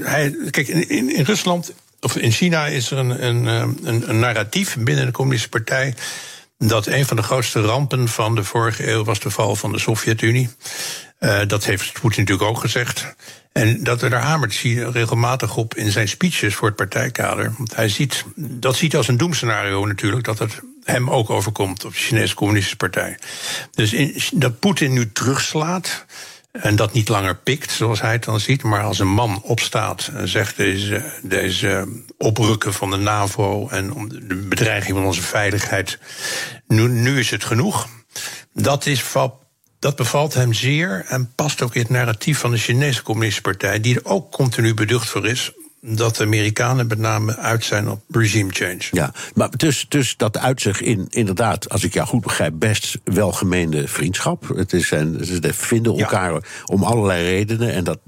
[0.02, 4.76] Hij, kijk, in, in, Rusland of in China is er een, een, een, een narratief
[4.78, 5.94] binnen de Communistische Partij.
[6.58, 9.78] Dat een van de grootste rampen van de vorige eeuw was de val van de
[9.78, 10.48] Sovjet-Unie.
[11.46, 13.14] Dat heeft Poetin natuurlijk ook gezegd.
[13.52, 17.52] En dat, daar hamert hij regelmatig op in zijn speeches voor het partijkader.
[17.56, 21.92] Want hij ziet, dat ziet als een doemscenario natuurlijk, dat het hem ook overkomt op
[21.92, 23.18] de Chinese Communistische Partij.
[23.70, 26.04] Dus dat Poetin nu terugslaat.
[26.52, 30.10] En dat niet langer pikt, zoals hij het dan ziet, maar als een man opstaat
[30.14, 35.98] en zegt deze, deze oprukken van de NAVO en de bedreiging van onze veiligheid,
[36.66, 37.88] nu, nu is het genoeg.
[38.52, 39.41] Dat, is, val-
[39.82, 43.80] dat bevalt hem zeer en past ook in het narratief van de Chinese Communistische Partij,
[43.80, 48.02] die er ook continu beducht voor is dat de Amerikanen met name uit zijn op
[48.10, 48.88] regime change.
[48.90, 52.98] Ja, maar dus, dus dat uit zich in, inderdaad, als ik jou goed begrijp, best
[53.04, 54.48] welgemeende vriendschap.
[54.54, 56.02] Het is, en, ze vinden Ja.
[56.02, 57.98] elkaar om allerlei redenen en dat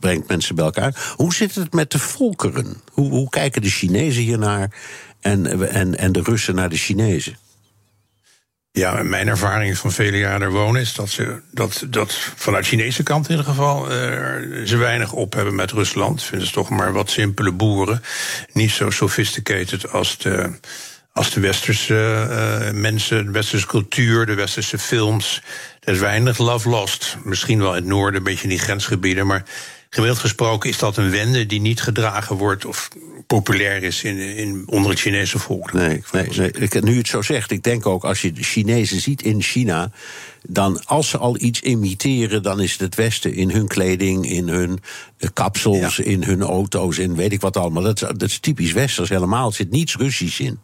[0.00, 1.14] brengt mensen bij elkaar.
[1.16, 2.80] Hoe zit het met de volkeren?
[2.92, 4.70] Hoe, hoe kijken de Chinezen hiernaar
[5.20, 7.36] en, en, en de Russen naar de Chinezen?
[8.76, 13.02] Ja, mijn ervaring van vele jaren daar wonen is dat ze dat, dat vanuit Chinese
[13.02, 13.96] kant in ieder geval eh,
[14.64, 16.22] ze weinig op hebben met Rusland.
[16.22, 18.02] Vinden ze toch maar wat simpele boeren.
[18.52, 20.50] Niet zo sophisticated als de,
[21.12, 25.42] als de westerse eh, mensen, de westerse cultuur, de westerse films.
[25.80, 27.16] Er is weinig love lost.
[27.24, 29.26] Misschien wel in het noorden, een beetje in die grensgebieden.
[29.26, 29.44] Maar
[29.94, 32.88] gemiddeld gesproken is dat een wende die niet gedragen wordt of
[33.26, 35.72] populair is in, in, onder het Chinese volk.
[35.72, 36.50] Nee, nee, nee.
[36.50, 39.90] Ik, nu het zo zegt, ik denk ook als je de Chinezen ziet in China.
[40.42, 43.34] dan als ze al iets imiteren, dan is het het Westen.
[43.34, 44.80] In hun kleding, in hun
[45.18, 47.82] eh, kapsels, in hun auto's, in weet ik wat allemaal.
[47.82, 49.48] Dat, dat is typisch Westers helemaal.
[49.48, 50.58] Er zit niets Russisch in.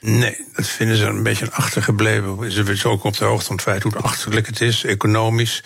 [0.00, 2.52] Nee, dat vinden ze een beetje achtergebleven.
[2.52, 5.62] Ze zijn ook op de hoogte van het feit hoe achterlijk het is, economisch.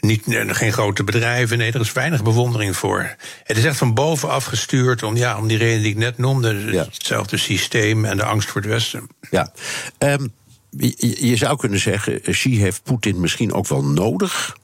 [0.00, 3.16] Niet, nee, geen grote bedrijven, nee, er is weinig bewondering voor.
[3.44, 6.54] Het is echt van bovenaf gestuurd om, ja, om die reden die ik net noemde.
[6.72, 6.84] Ja.
[6.84, 9.08] Hetzelfde systeem en de angst voor het Westen.
[9.30, 9.52] Ja.
[9.98, 10.26] Ehm,
[10.70, 14.56] je, je zou kunnen zeggen, eh, Xi heeft Poetin misschien ook wel nodig.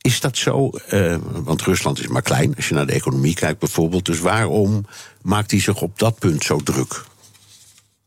[0.00, 0.70] Is dat zo?
[0.70, 4.04] Eh, want Rusland is maar klein, als je naar de economie kijkt bijvoorbeeld.
[4.04, 4.86] Dus waarom
[5.22, 7.04] maakt hij zich op dat punt zo druk?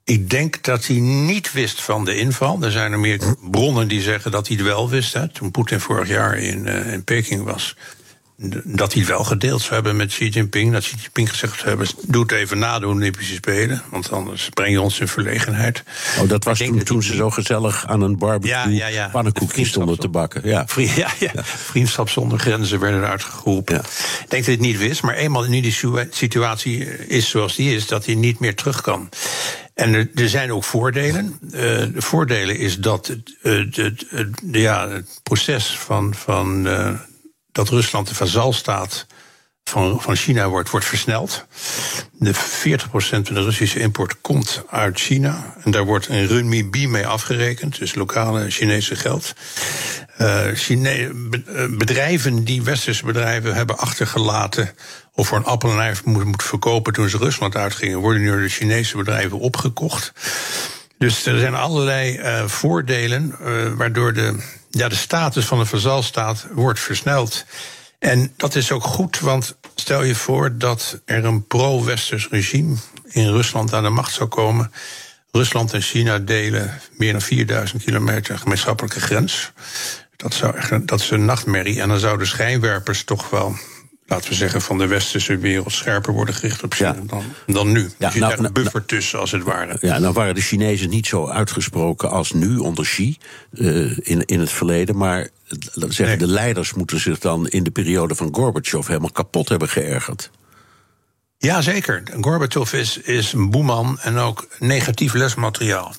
[0.05, 2.57] Ik denk dat hij niet wist van de inval.
[2.61, 3.19] Er zijn er meer
[3.51, 5.13] bronnen die zeggen dat hij het wel wist.
[5.13, 7.75] Hè, toen Poetin vorig jaar in, eh, in Peking was.
[8.63, 10.71] Dat hij het wel gedeeld zou hebben met Xi Jinping.
[10.73, 13.81] Dat Xi Jinping gezegd zou hebben: doe het even na de Olympische Spelen.
[13.91, 15.83] Want anders breng je ons in verlegenheid.
[16.19, 18.87] Oh, dat was toen, dat toen hij- ze zo gezellig aan een barbecue Ja, ja,
[18.87, 19.07] ja.
[19.11, 20.41] pannenkoekjes De stonden te bakken.
[20.49, 20.65] Ja.
[20.75, 21.31] Ja, ja.
[21.43, 23.75] Vriendschap zonder grenzen werden eruit geroepen.
[23.75, 23.81] Ik
[24.17, 27.75] denk dat hij het niet wist, maar eenmaal nu die situa- situatie is zoals die
[27.75, 29.09] is, dat hij niet meer terug kan.
[29.73, 31.39] En er, zijn ook voordelen.
[31.43, 31.51] Eh,
[31.93, 34.05] de voordelen is dat het,
[34.51, 36.99] ja, het proces van, van eh,
[37.51, 39.05] dat Rusland de vazalstaat
[39.63, 41.45] van, van China wordt, wordt versneld.
[42.11, 42.37] De 40%
[42.89, 45.55] van de Russische import komt uit China.
[45.63, 49.33] En daar wordt een renminbi mee afgerekend, dus lokale Chinese geld.
[50.17, 50.47] Eh,
[51.69, 54.75] bedrijven die westerse bedrijven hebben achtergelaten
[55.15, 58.27] of voor een appel en ei moeten moeten verkopen toen ze Rusland uitgingen, worden nu
[58.27, 60.13] door de Chinese bedrijven opgekocht.
[60.97, 66.47] Dus er zijn allerlei eh, voordelen eh, waardoor de, ja, de status van de vazalstaat
[66.51, 67.45] wordt versneld.
[67.99, 72.75] En dat is ook goed, want stel je voor dat er een pro-westers regime
[73.09, 74.71] in Rusland aan de macht zou komen.
[75.31, 79.51] Rusland en China delen meer dan 4000 kilometer gemeenschappelijke grens.
[80.15, 81.81] Dat, zou echt dat is een nachtmerrie.
[81.81, 83.55] En dan zouden schijnwerpers toch wel,
[84.05, 87.01] laten we zeggen, van de westerse wereld scherper worden gericht op China Ja.
[87.05, 87.79] dan, dan nu.
[87.97, 89.77] Ja, er zit nou, daar een nou, buffer tussen, als het ware.
[89.81, 93.17] Ja, nou waren de Chinezen niet zo uitgesproken als nu onder Xi
[93.53, 94.97] eh, in, in het verleden.
[94.97, 96.27] Maar laten we zeggen, Nee.
[96.27, 100.29] de leiders moeten zich dan in de periode van Gorbachev helemaal kapot hebben geërgerd.
[101.37, 102.03] Ja, zeker.
[102.21, 105.93] Gorbachev is, is een boeman en ook negatief lesmateriaal.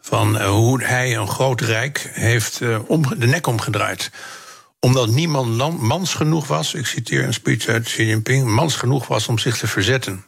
[0.00, 4.10] Van eh, hoe hij een groot rijk heeft eh, omge- de nek omgedraaid.
[4.80, 9.28] Omdat niemand mans genoeg was, ik citeer een speech uit Xi Jinping, mans genoeg was
[9.28, 10.24] om zich te verzetten.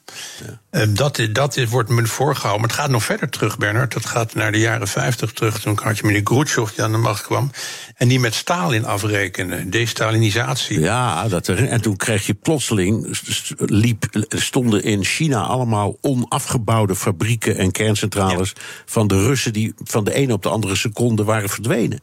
[0.71, 0.87] Ja.
[0.87, 2.61] dat, dat is, wordt me voorgehouden.
[2.61, 3.93] Maar het gaat nog verder terug, Bernard.
[3.93, 5.61] Dat gaat naar de jaren 50 terug.
[5.61, 7.51] Toen had je meneer Khrushchev die aan de macht kwam.
[7.97, 9.69] En die met Stalin afrekende.
[9.69, 10.81] Destalinisatie.
[10.81, 13.19] Ja, dat er, en toen kreeg je plotseling.
[13.57, 18.53] Liep, stonden in China allemaal onafgebouwde fabrieken en kerncentrales.
[18.85, 22.01] van de Russen die van de ene op de andere seconde waren verdwenen.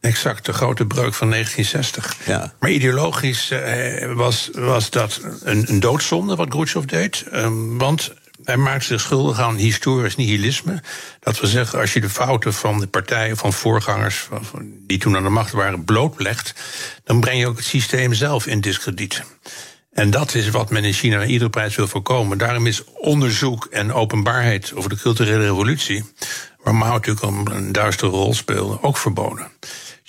[0.00, 2.16] Exact, de grote breuk van 1960.
[2.26, 2.52] Ja.
[2.60, 7.24] Maar ideologisch eh, was, was dat een, een doodzonde wat Khrushchev deed.
[7.30, 8.12] Eh, want
[8.44, 10.82] hij maakte zich schuldig aan historisch nihilisme.
[11.20, 14.28] Dat wil zeggen, als je de fouten van de partijen, van voorgangers...
[14.30, 16.54] Van, die toen aan de macht waren, blootlegt...
[17.04, 19.22] dan breng je ook het systeem zelf in discrediet.
[19.92, 22.38] En dat is wat men in China iedere prijs wil voorkomen.
[22.38, 26.04] Daarom is onderzoek en openbaarheid over de culturele revolutie...
[26.62, 29.50] waar Mao natuurlijk een duistere rol speelde, ook verboden.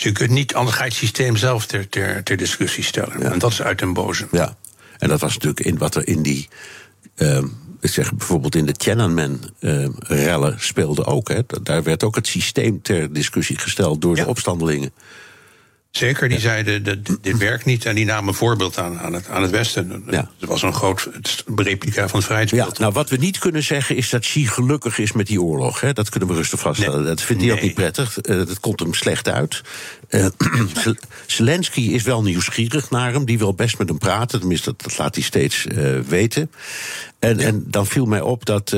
[0.02, 3.32] Dus je kunt niet, anders ga je het systeem zelf ter, ter, ter discussie stellen.
[3.32, 4.28] En dat is uit den boze.
[4.32, 4.58] Ja,
[4.98, 6.48] en dat was natuurlijk in wat er in die.
[7.16, 7.44] Uh,
[7.82, 11.30] ik zeg bijvoorbeeld in de Tiananmen-rellen speelde ook.
[11.30, 11.40] Hè.
[11.64, 14.92] Daar werd ook het systeem ter discussie gesteld door de opstandelingen.
[15.92, 19.28] Zeker, die zeiden dat dit werkt niet en die namen een voorbeeld aan, aan, het,
[19.28, 20.04] aan het Westen.
[20.10, 20.30] Ja.
[20.40, 21.10] Dat was een groot
[21.56, 22.78] replica van het vrijheidsbeeld.
[22.78, 25.82] Ja, nou, wat we niet kunnen zeggen is dat Xi gelukkig is met die oorlog.
[25.82, 25.94] Hè?
[25.94, 27.06] Dat kunnen we rustig vaststellen.
[27.06, 28.18] Dat vindt hij ook niet prettig.
[28.22, 29.62] Uh, dat komt hem slecht uit.
[30.10, 30.26] Uh,
[31.26, 33.26] Zelensky is wel nieuwsgierig naar hem.
[33.26, 34.40] Die wil best met hem praten.
[34.40, 36.52] Tenminste, dat, laat hij steeds uh, weten.
[37.20, 38.76] En, en dan viel mij op dat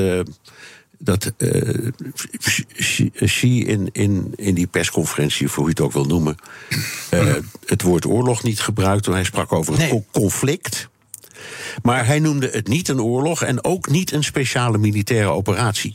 [1.04, 1.90] dat uh,
[3.14, 6.36] Xi in, in, in die persconferentie, voor hoe je het ook wil noemen,
[7.14, 7.34] uh,
[7.66, 9.10] het woord oorlog niet gebruikte.
[9.10, 10.88] Hij sprak over een conflict.
[11.82, 15.94] Maar hij noemde het niet een oorlog en ook niet een speciale militaire operatie.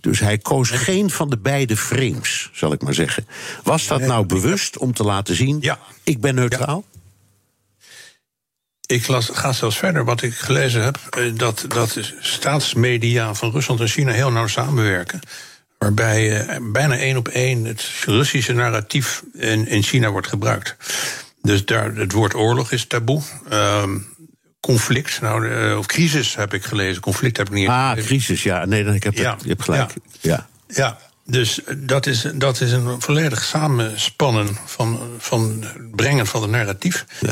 [0.00, 3.26] Dus hij koos geen van de beide frames, zal ik maar zeggen.
[3.62, 5.78] Was dat nou bewust om te laten zien: ja.
[6.02, 6.84] ik ben neutraal?
[8.86, 10.04] Ik las, ga zelfs verder.
[10.04, 14.46] Wat ik gelezen heb, eh, dat, dat de staatsmedia van Rusland en China heel nauw
[14.46, 15.20] samenwerken.
[15.78, 20.76] Waarbij eh, bijna één op één het Russische narratief in, in China wordt gebruikt.
[21.42, 23.22] Dus daar, het woord oorlog is taboe.
[23.48, 23.98] Ehm,
[24.60, 27.02] conflict, nou, uh, of crisis heb ik gelezen.
[27.02, 27.68] Conflict heb ik niet.
[27.68, 28.64] Ah, crisis, ja.
[28.64, 29.92] Nee, dan, ik heb, ja, je hebt gelijk.
[30.20, 30.48] Ja.
[30.66, 30.98] ja.
[31.24, 37.04] Dus dat is, dat is een volledig samenspannen van, van het brengen van het narratief.
[37.20, 37.30] Ja.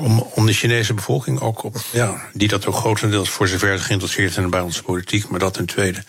[0.00, 4.32] Om, om de Chinese bevolking ook op, ja, die dat ook grotendeels voor zover geïnteresseerd
[4.32, 6.02] zijn bij onze politiek, maar dat ten tweede.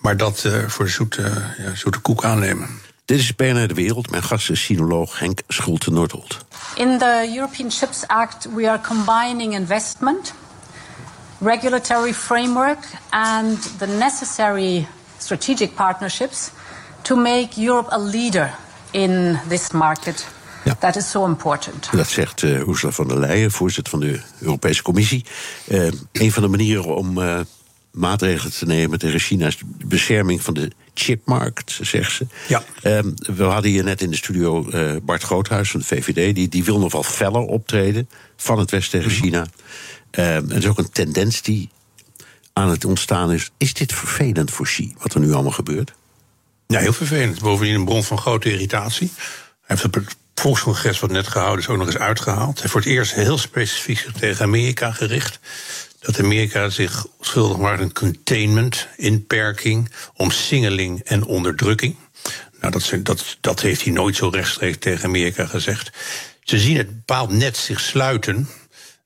[0.00, 1.22] Maar dat uh, voor de zoete,
[1.58, 2.68] ja, zoete koek aannemen.
[3.04, 4.10] Dit is BNR De Wereld.
[4.10, 6.44] Mijn gast is sinoloog Henk Schulte-Nordholt.
[6.74, 10.34] In the European Chips Act we are combining investment,
[11.38, 12.78] regulatory framework
[13.08, 14.86] and the necessary
[15.18, 16.50] strategic partnerships
[17.02, 18.54] to make Europe a leader
[18.90, 20.26] in this market
[20.66, 20.76] ja.
[20.80, 21.88] Dat is zo important.
[21.92, 25.24] Dat zegt uh, Ursula von der Leyen, voorzitter van de Europese Commissie.
[25.68, 27.40] Uh, een van de manieren om uh,
[27.90, 32.26] maatregelen te nemen tegen China is de bescherming van de chipmarkt, zegt ze.
[32.48, 32.62] Ja.
[32.82, 34.68] Ehm, we hadden hier net in de studio
[35.02, 36.34] Bart Groothuis van de VVD.
[36.34, 39.20] Die, die wil nog wel feller optreden van het West tegen mhm.
[39.20, 39.40] China.
[39.40, 39.48] Um,
[40.20, 41.68] en er is ook een tendens die
[42.52, 43.50] aan het ontstaan is.
[43.56, 45.92] Is dit vervelend voor Xi, wat er nu allemaal gebeurt?
[46.66, 47.40] Ja, heel vervelend.
[47.40, 49.12] Bovendien een bron van grote irritatie.
[49.16, 52.60] Hij heeft het volkscongres wat net gehouden is ook nog eens uitgehaald.
[52.60, 55.38] Heeft voor het eerst heel specifiek tegen Amerika gericht.
[56.00, 61.96] Dat Amerika zich schuldig maakt aan containment, inperking, omsingeling en onderdrukking.
[62.60, 65.90] Nou, dat, dat, dat heeft hij nooit zo rechtstreeks tegen Amerika gezegd.
[66.42, 68.48] Ze zien het bepaald net zich sluiten.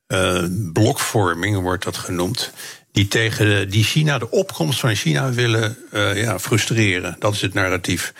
[0.07, 2.51] Uh, blokvorming wordt dat genoemd.
[2.91, 7.15] Die tegen die China, de opkomst van China willen uh, ja, frustreren.
[7.19, 8.13] Dat is het narratief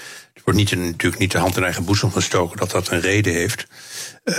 [0.43, 3.67] wordt niet, natuurlijk niet de hand in eigen boezem gestoken dat dat een reden heeft.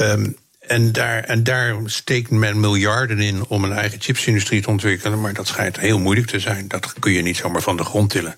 [0.01, 5.21] Um, en daar, en steekt men miljarden in om een eigen chipsindustrie te ontwikkelen.
[5.21, 6.69] Maar dat schijnt heel moeilijk te zijn.
[6.69, 8.37] Dat kun je niet zomaar van de grond tillen.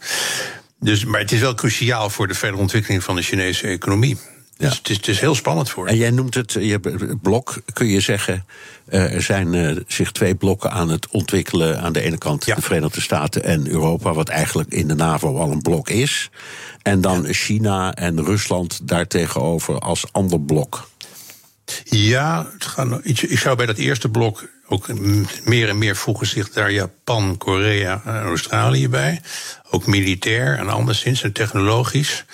[0.81, 4.19] Dus, maar het is wel cruciaal voor de verdere ontwikkeling van de Chinese economie.
[4.57, 4.79] Dus ja.
[4.79, 5.87] het, is, het is heel spannend voor.
[5.87, 6.81] En jij noemt het, je
[7.23, 8.47] blok, kun je zeggen.
[8.87, 11.81] Eh, er zijn uh, zich twee blokken aan het ontwikkelen.
[11.81, 15.51] Aan de ene kant de Verenigde Staten en Europa, wat eigenlijk in de NAVO al
[15.51, 16.31] een blok is.
[16.83, 20.89] En dan China en Rusland daartegenover als ander blok.
[21.85, 24.89] Ja, het gaat, ik zou bij dat eerste blok ook
[25.45, 29.21] meer en meer voegen zich daar Japan, Korea en Australië bij.
[29.71, 32.25] Ook militair en anderszins en technologisch.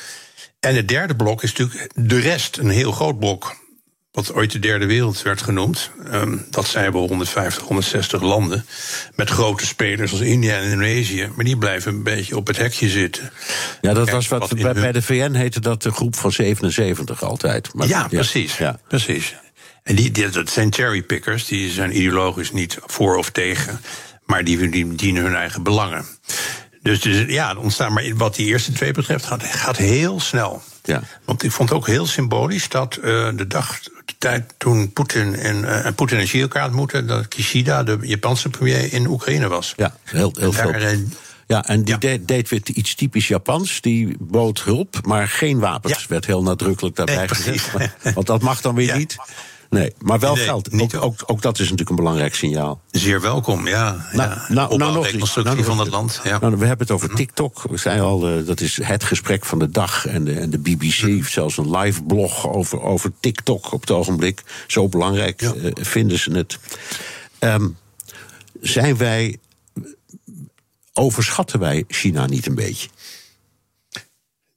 [0.60, 3.58] En het derde blok is natuurlijk de rest, een heel groot blok
[4.12, 5.90] wat ooit de derde wereld werd genoemd.
[6.12, 8.64] Um, dat zijn wel 150, 160 landen.
[9.14, 11.30] Met grote spelers als India en Indonesië.
[11.34, 13.30] Maar die blijven een beetje op het hekje zitten.
[13.80, 17.74] Ja, dat was wat, bij, bij, de VN heette dat de groep van 77 altijd.
[17.74, 18.56] Maar, ja, precies.
[18.56, 18.80] Ja.
[18.88, 19.36] precies.
[19.82, 23.80] En die, die, dat zijn cherrypickers, die zijn ideologisch niet voor of tegen,
[24.24, 26.04] maar die, die dienen hun eigen belangen.
[26.82, 30.62] Dus, dus ja, ontstaan, maar wat die eerste twee betreft, gaat, gaat heel snel.
[30.82, 31.02] Ja.
[31.24, 33.02] Want ik vond het ook heel symbolisch dat uh,
[33.34, 37.98] de dag, de tijd toen Poetin en, uh, Poetin en Xi elkaar dat Kishida, de
[38.00, 39.72] Japanse premier, in Oekraïne was.
[39.76, 40.72] Ja, heel, heel veel.
[41.46, 41.98] Ja, en die ja.
[42.00, 43.80] Deed, deed weer iets typisch Japans.
[43.80, 46.00] Die bood hulp, maar geen wapens.
[46.00, 46.04] Ja.
[46.08, 47.70] Werd heel nadrukkelijk daarbij nee, gezegd.
[48.14, 48.96] Want dat mag dan weer ja.
[48.96, 49.16] niet.
[49.70, 50.72] Nee, maar wel nee, geld.
[50.72, 52.80] Ook, ook, ook, dat is natuurlijk een belangrijk signaal.
[52.90, 54.08] Zeer welkom, ja.
[54.12, 54.44] Nou, ja.
[54.48, 56.20] Nou, nou nog reconstructie nou, van het land.
[56.24, 56.38] Ja.
[56.38, 57.16] Nou, we hebben het over mhm.
[57.16, 57.62] TikTok.
[57.62, 60.06] We zijn al, uh, dat is het gesprek van de dag.
[60.06, 61.08] En de, en de BBC mm.
[61.08, 64.42] heeft zelfs een live blog over, over TikTok op het ogenblik.
[64.66, 65.54] Zo belangrijk ja.
[65.54, 66.58] uh, vinden ze het.
[67.38, 67.76] Um,
[68.60, 69.38] zijn wij.
[70.92, 72.88] Overschatten wij China niet een beetje?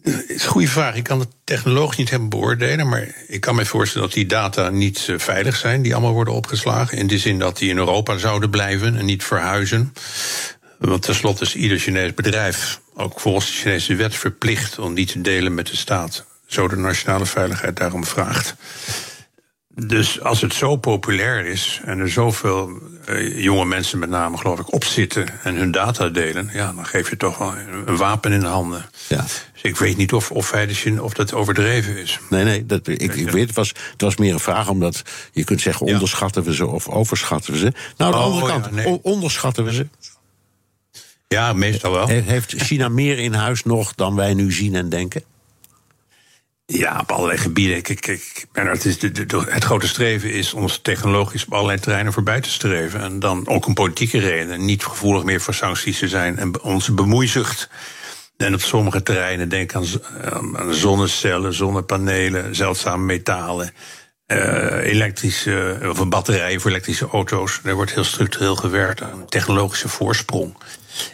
[0.03, 0.95] Het is een goede vraag.
[0.95, 2.89] Ik kan het technologisch niet helemaal beoordelen.
[2.89, 5.81] Maar ik kan me voorstellen dat die data niet uh, veilig zijn.
[5.81, 6.97] Die allemaal worden opgeslagen.
[6.97, 9.93] In de zin dat die in Europa zouden blijven en niet verhuizen.
[10.77, 15.21] Want tenslotte is ieder Chinees bedrijf, ook volgens de Chinese wet, verplicht om niet te
[15.21, 16.25] delen met de staat.
[16.45, 18.55] Zo de nationale veiligheid daarom vraagt.
[19.75, 22.71] Dus als het zo populair is en er zoveel
[23.09, 26.85] uh, jonge mensen met name, geloof ik, op zitten en hun data delen, ja, dan
[26.85, 27.53] geef je toch wel
[27.85, 28.85] een wapen in de handen.
[29.07, 29.25] Ja.
[29.63, 30.53] Ik weet niet of, of,
[30.99, 32.19] of dat overdreven is.
[32.29, 35.43] Nee, nee, dat, ik, ik weet, het was, het was meer een vraag omdat je
[35.43, 37.73] kunt zeggen onderschatten we ze of overschatten we ze.
[37.97, 38.99] Nou, de oh, andere kant, ja, nee.
[39.01, 39.87] onderschatten we ze.
[41.27, 42.07] Ja, meestal wel.
[42.07, 45.23] Heeft China meer in huis nog dan wij nu zien en denken?
[46.65, 47.81] Ja, op allerlei gebieden.
[47.81, 52.13] Kijk, kijk, het, is de, de, het grote streven is ons technologisch op allerlei terreinen
[52.13, 53.01] voorbij te streven.
[53.01, 54.65] En dan ook een politieke reden.
[54.65, 56.37] Niet gevoelig meer voor sancties te zijn.
[56.37, 57.69] En onze bemoeizucht.
[58.37, 59.85] En op sommige terreinen, denk aan,
[60.31, 63.71] aan zonnecellen, zonnepanelen, zeldzame metalen.
[64.27, 64.37] Uh,
[64.83, 67.59] elektrische, of een batterijen voor elektrische auto's.
[67.63, 70.57] Daar wordt heel structureel gewerkt aan een technologische voorsprong.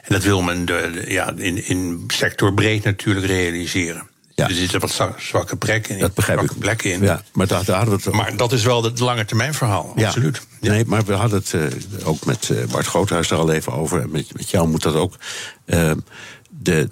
[0.02, 4.08] En dat wil men de, de, ja, in, in sector breed natuurlijk realiseren.
[4.36, 4.48] Ja.
[4.48, 6.02] Er zitten wat zwakke plekken in.
[6.02, 6.62] Dat begrijp zwakke ik.
[6.62, 7.02] plekken in.
[7.02, 9.94] Ja, maar, daar, daar hadden we het maar dat is wel het lange termijn verhaal,
[9.96, 10.08] ja.
[10.08, 10.42] absoluut.
[10.62, 10.72] Ja.
[10.72, 14.10] Nee, maar we hadden het uh, ook met Bart Groothuis er al even over.
[14.10, 15.14] Met, met jou moet dat ook.
[15.66, 15.92] Uh,
[16.62, 16.90] de,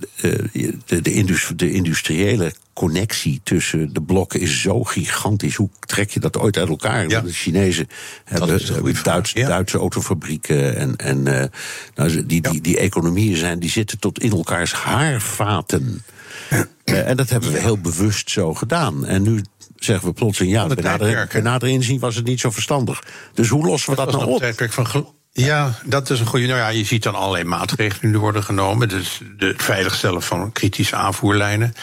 [0.86, 5.56] de, de, industrie, de, industriële connectie tussen de blokken is zo gigantisch.
[5.56, 7.10] Hoe trek je dat ooit uit elkaar?
[7.10, 7.22] Ja.
[7.22, 7.88] De Chinezen
[8.24, 9.48] hebben, hebben Duits, ja.
[9.48, 10.76] Duitse autofabrieken.
[10.76, 11.52] En, en
[11.96, 16.04] nou, die, die, die economieën zijn, die zitten tot in elkaars haarvaten.
[16.52, 19.06] Uh, en dat hebben we heel bewust zo gedaan.
[19.06, 19.42] En nu
[19.76, 23.04] zeggen we plotseling, ja, bij nader, inzien was het niet zo verstandig.
[23.34, 24.72] Dus hoe lossen we dat, dat nou op?
[24.72, 25.14] Van
[25.46, 26.46] ja, dat is een goede.
[26.46, 28.90] Nou ja, je ziet dan allerlei maatregelen die worden genomen.
[28.90, 31.74] Dus het veiligstellen van kritische aanvoerlijnen.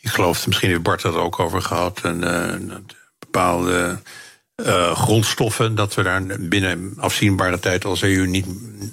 [0.00, 2.00] Ik geloof, misschien heeft Bart dat ook over gehad.
[2.02, 2.76] En, uh,
[3.18, 3.98] bepaalde
[4.56, 8.46] uh, grondstoffen, dat we daar binnen afzienbare tijd als EU niet,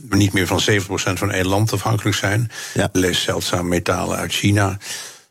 [0.09, 2.51] niet meer van 70% van één land afhankelijk zijn.
[2.73, 2.89] Ja.
[2.91, 4.77] Lees zeldzame metalen uit China.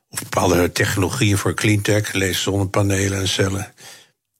[0.08, 3.72] Of bepaalde technologieën voor cleantech, lees zonnepanelen en cellen.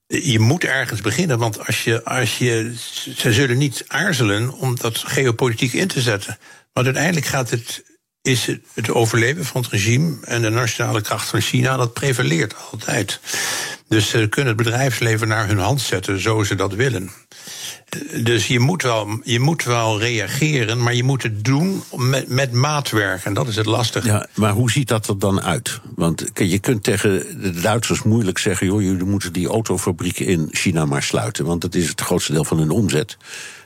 [0.07, 2.75] Je moet ergens beginnen, want als je, als je,
[3.17, 6.39] ze zullen niet aarzelen om dat geopolitiek in te zetten.
[6.73, 7.85] Want uiteindelijk gaat het,
[8.27, 13.21] is het, overleven van het regime en de nationale kracht van China, dat prevaleert altijd.
[13.89, 17.11] Dus ze kunnen het bedrijfsleven naar hun hand zetten, zo ze dat willen.
[18.23, 22.53] Dus je moet, wel, je moet wel reageren, maar je moet het doen met, met
[22.53, 23.25] maatwerk.
[23.25, 24.07] En dat is het lastige.
[24.07, 25.81] Ja, maar hoe ziet dat er dan uit?
[25.95, 30.85] Want je kunt tegen de Duitsers moeilijk zeggen: joh, jullie moeten die autofabrieken in China
[30.85, 31.45] maar sluiten.
[31.45, 33.17] Want dat is het grootste deel van hun omzet.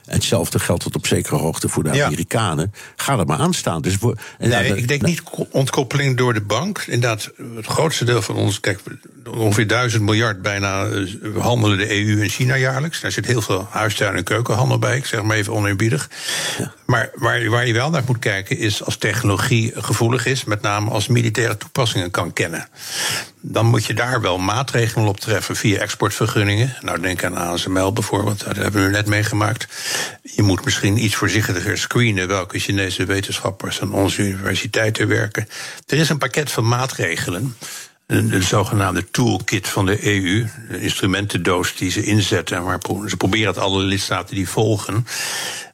[0.05, 2.73] Hetzelfde geldt tot op zekere hoogte voor de Amerikanen.
[2.95, 3.81] Ga er maar aan staan.
[3.81, 5.21] Dus nee, ja, ik denk niet
[5.51, 6.83] ontkoppeling door de bank.
[6.87, 8.79] Inderdaad, het grootste deel van ons, kijk,
[9.29, 13.01] ongeveer duizend miljard bijna eh, handelen de EU en China jaarlijks.
[13.01, 16.09] Daar zit heel veel huistuin- en keukenhandel bij, ik zeg maar even oneerbiedig.
[16.57, 16.73] Ja.
[16.91, 20.89] Maar waar, waar je wel naar moet kijken is als technologie gevoelig is, met name
[20.89, 22.67] als militaire toepassingen kan kennen.
[23.41, 26.75] Dan moet je daar wel maatregelen op treffen via exportvergunningen.
[26.81, 29.67] Nou, denk aan ASML bijvoorbeeld, dat hebben we net meegemaakt.
[30.21, 35.47] Je moet misschien iets voorzichtiger screenen welke Chinese wetenschappers aan onze universiteiten werken.
[35.87, 37.55] Er is een pakket van maatregelen
[38.11, 42.63] de, zogenaamde toolkit van de EU, de instrumentendoos die ze inzetten.
[42.63, 45.05] Maar ze proberen het alle lidstaten die volgen.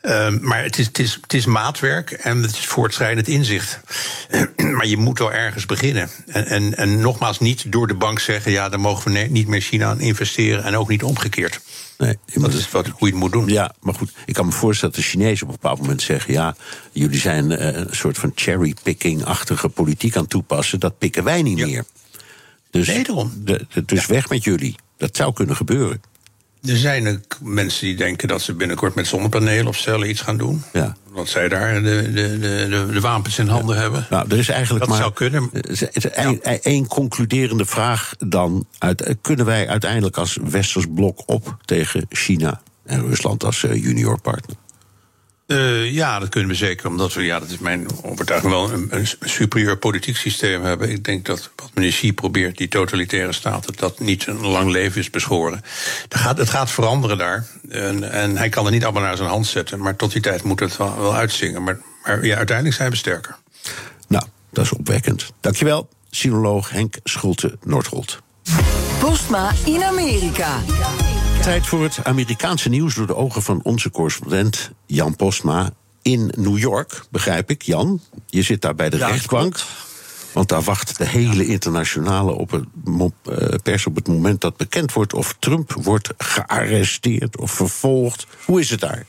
[0.02, 3.80] Uh, maar het is, het, is, het is maatwerk en het is voortschrijdend inzicht.
[4.76, 6.10] maar je moet wel ergens beginnen.
[6.28, 9.62] En, en, en nogmaals, niet door de bank zeggen: ja, dan mogen we niet meer
[9.62, 11.60] China investeren en ook niet omgekeerd.
[11.98, 13.48] Nee, dat is wat, hoe je het moet doen.
[13.48, 16.34] Ja, maar goed, ik kan me voorstellen dat de Chinezen op een bepaald moment zeggen:
[16.34, 16.56] ja,
[16.92, 20.80] jullie zijn uh, een soort van cherrypicking-achtige politiek aan het toepassen.
[20.80, 21.66] Dat pikken wij niet ja.
[21.66, 21.86] meer.
[22.78, 24.14] Dus, nee, de, de, dus ja.
[24.14, 24.76] weg met jullie.
[24.98, 26.02] Dat zou kunnen gebeuren.
[26.64, 30.38] Er zijn ook mensen die denken dat ze binnenkort met zonnepanelen of cellen iets gaan
[30.38, 30.64] doen.
[30.74, 30.96] Ja.
[31.10, 34.08] Want zij daar de, de, de, de wapens in handen hebben.
[34.10, 35.52] Nou, er is eigenlijk Dat maar zou kunnen.
[36.62, 38.68] één concluderende vraag dan.
[38.78, 43.84] Uit, eh, kunnen wij uiteindelijk als westers blok op tegen China en Rusland als eh,
[45.48, 46.88] Eh, ja, dat kunnen we zeker.
[46.88, 50.90] Omdat we, ja, dat is mijn overtuiging, wel een, een superieur politiek systeem hebben.
[50.90, 55.02] Ik denk dat wat meneer Xi probeert, die totalitaire staten, dat niet een lang leven
[55.02, 55.62] is beschoren.
[56.04, 57.48] Het gaat, het gaat veranderen daar.
[57.70, 59.80] En, en hij kan er niet allemaal naar zijn hand zetten.
[59.80, 61.64] Maar tot die tijd moet het wel, wel uitzingen.
[61.64, 63.36] Maar, maar ja, uiteindelijk zijn we sterker.
[64.08, 65.32] Nou, dat is opwekkend.
[65.40, 68.22] Dankjewel, sinoloog Henk Schulte-Noordholt.
[69.00, 70.60] Postma in Amerika.
[71.42, 75.70] Tijd voor het Amerikaanse nieuws door de ogen van onze correspondent Jan Postma
[76.02, 77.62] in New York, begrijp ik.
[77.62, 79.60] Jan, je zit daar bij de Ja, rechtbank.
[80.34, 82.66] Want daar wacht de hele internationale op het
[83.24, 88.28] eh, pers op het moment dat bekend wordt of Trump wordt gearresteerd of vervolgd.
[88.46, 89.06] Hoe is het daar?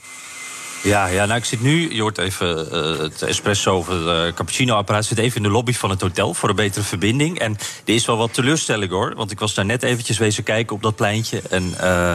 [0.82, 4.34] Ja, ja, nou ik zit nu, je hoort even eh, het espresso of het eh,
[4.34, 5.04] cappuccino-apparaat...
[5.04, 7.38] zit even in de lobby van het hotel voor een betere verbinding.
[7.38, 10.76] En er is wel wat teleurstelling hoor, want ik was daar net eventjes wezen kijken
[10.76, 11.42] op dat pleintje.
[11.50, 12.12] En eh,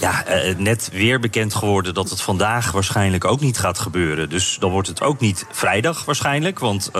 [0.00, 0.24] ja,
[0.56, 4.28] net weer bekend geworden dat het vandaag waarschijnlijk ook niet gaat gebeuren.
[4.28, 6.90] Dus dan wordt het ook niet vrijdag waarschijnlijk, want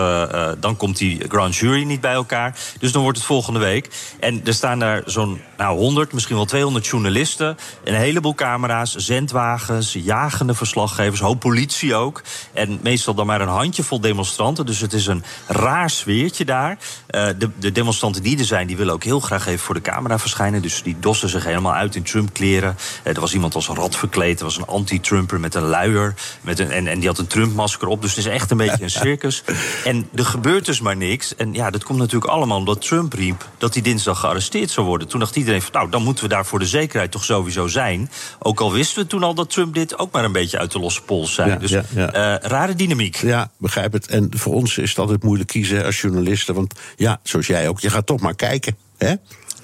[0.59, 2.57] dan komt die grand jury niet bij elkaar.
[2.79, 3.89] Dus dan wordt het volgende week.
[4.19, 7.57] En er staan daar zo'n nou, 100, misschien wel 200 journalisten...
[7.83, 10.53] een heleboel camera's, zendwagens, jagende
[10.99, 11.19] verslaggevers...
[11.19, 12.21] hoop politie ook.
[12.53, 14.65] En meestal dan maar een handjevol demonstranten.
[14.65, 16.77] Dus het is een raar sfeertje daar.
[17.07, 19.81] Eh, de, de demonstranten die er zijn, die willen ook heel graag even voor de
[19.81, 20.61] camera verschijnen.
[20.61, 22.77] Dus die dossen zich helemaal uit in Trump-kleren.
[23.03, 24.39] Eh, er was iemand als een rat verkleed.
[24.39, 26.13] Er was een anti-Trumper met een luier.
[26.41, 28.01] Met een, en, en die had een Trump-masker op.
[28.01, 29.43] Dus het is echt een beetje een circus.
[29.83, 31.35] En er gebeurt dus maar niks.
[31.35, 33.49] En ja, dat komt natuurlijk allemaal omdat Trump riep...
[33.57, 35.07] dat hij dinsdag gearresteerd zou worden.
[35.07, 38.11] Toen dacht iedereen van, nou, dan moeten we daar voor de zekerheid toch sowieso zijn.
[38.39, 40.79] Ook al wisten we toen al dat Trump dit ook maar een beetje uit de
[40.79, 41.49] losse pols zei.
[41.49, 42.13] Ja, dus ja, ja.
[42.13, 43.15] eh, rare dynamiek.
[43.15, 44.07] Ja, begrijp het.
[44.07, 46.55] En voor ons is het altijd moeilijk kiezen als journalisten.
[46.55, 48.75] Want ja, zoals jij ook, je gaat toch maar kijken.
[48.97, 49.13] Hè?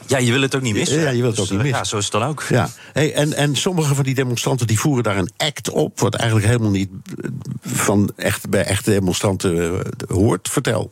[0.07, 0.99] Ja, je wil het ook niet missen.
[0.99, 1.79] Ja, je wilt het Dus, ook niet eh, missen.
[1.79, 2.43] Ja, zo is het dan ook.
[2.49, 6.15] Ja, hey, en, en sommige van die demonstranten die voeren daar een act op, wat
[6.15, 6.89] eigenlijk helemaal niet
[7.21, 7.29] eh,
[7.61, 10.49] van echt, bij echte demonstranten hoort.
[10.49, 10.91] Vertel.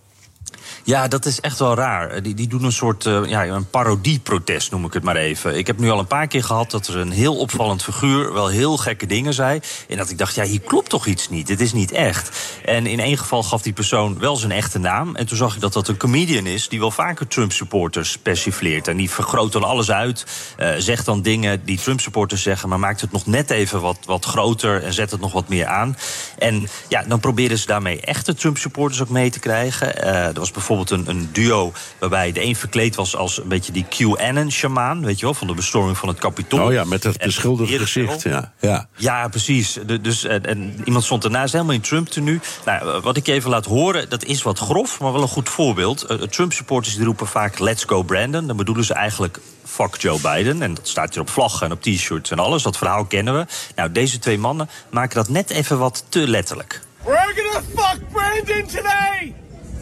[0.85, 2.09] Ja, dat is echt wel raar.
[2.09, 5.57] Eh, Die, die doen een soort eh, ja, een parodieprotest, noem ik het maar even.
[5.57, 8.47] Ik heb nu al een paar keer gehad dat er een heel opvallend figuur wel
[8.47, 9.59] heel gekke dingen zei.
[9.87, 11.47] En dat ik dacht, ja, hier klopt toch iets niet.
[11.47, 12.37] Dit is niet echt.
[12.65, 15.15] En in één geval gaf die persoon wel zijn echte naam.
[15.15, 18.87] En toen zag ik dat dat een comedian is die wel vaker Trump-supporters persifleert.
[18.87, 20.25] En die vergroot dan alles uit,
[20.57, 24.25] eh, zegt dan dingen die Trump-supporters zeggen, maar maakt het nog net even wat, wat
[24.25, 25.97] groter en zet het nog wat meer aan.
[26.37, 30.03] En ja, dan proberen ze daarmee echte Trump-supporters ook mee te krijgen.
[30.03, 33.71] Eh, er was bijvoorbeeld een, een duo waarbij de een verkleed was als een beetje
[33.71, 36.65] die QAnon-shamaan, weet je wel, van de bestorming van het Kapitool.
[36.65, 38.21] Oh ja, met dat beschilderde eerder gezicht.
[38.23, 38.87] Ja, ja.
[38.95, 39.77] Ja, precies.
[39.85, 42.39] De- dus, en, en iemand stond ernaast helemaal in Trump-tenue.
[42.65, 46.03] Nou, wat ik even laat horen, dat is wat grof, maar wel een goed voorbeeld.
[46.03, 48.47] Eh, Trump-supporters die roepen vaak let's go Brandon.
[48.47, 50.61] Dan bedoelen ze eigenlijk fuck Joe Biden.
[50.61, 52.63] En dat staat hier op vlaggen en op t-shirts en alles.
[52.63, 53.45] Dat verhaal kennen we.
[53.75, 56.81] Nou, deze twee mannen maken dat net even wat te letterlijk.
[57.05, 59.33] We're gonna fuck Brandon today!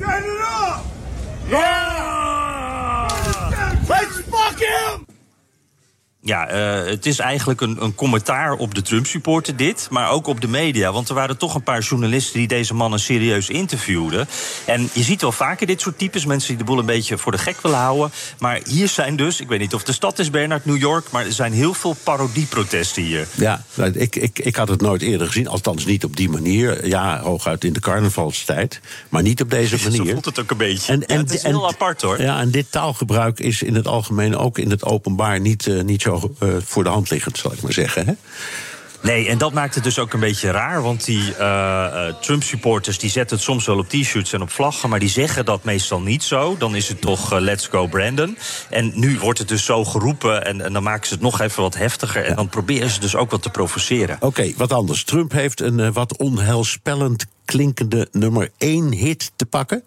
[0.01, 0.83] Stand it up!
[1.47, 3.07] Yeah!
[3.87, 5.10] Let's fuck him!
[6.23, 10.41] Ja, eh, het is eigenlijk een, een commentaar op de Trump-supporter dit, maar ook op
[10.41, 10.91] de media.
[10.91, 14.27] Want er waren toch een paar journalisten die deze mannen serieus interviewden.
[14.65, 17.31] En je ziet wel vaker dit soort types, mensen die de boel een beetje voor
[17.31, 18.11] de gek willen houden.
[18.39, 21.25] Maar hier zijn dus, ik weet niet of de stad is, Bernard, New York, maar
[21.25, 23.27] er zijn heel veel parodieprotesten hier.
[23.35, 25.47] Ja, nou, ik, ik, ik had het nooit eerder gezien.
[25.47, 26.87] Althans niet op die manier.
[26.87, 28.79] Ja, hooguit in de carnavalstijd.
[29.09, 30.11] Maar niet op deze Zo manier.
[30.11, 31.03] voelt het ook een beetje.
[31.07, 32.21] Ja, het is heel apart hoor.
[32.21, 36.01] Ja, en dit taalgebruik is in het algemeen ook in het openbaar niet, eh, niet
[36.01, 38.07] zo eh, voor de hand liggend, zal ik maar zeggen.
[38.07, 38.13] Hè?
[39.01, 40.81] Nee, en dat maakt het dus ook een beetje raar.
[40.81, 44.89] Want die eh, eh, Trump-supporters die zetten het soms wel op t-shirts en op vlaggen...
[44.89, 46.55] maar die zeggen dat meestal niet zo.
[46.57, 48.37] Dan is het toch let's go Brandon.
[48.69, 51.61] En nu wordt het dus zo geroepen en, en dan maken ze het nog even
[51.61, 52.25] wat heftiger...
[52.25, 54.17] en dan proberen ze dus ook wat te provoceren.
[54.19, 55.03] Oké, wat anders.
[55.03, 59.83] Trump heeft een wat onheilspellend klinkende nummer 1 hit te pakken.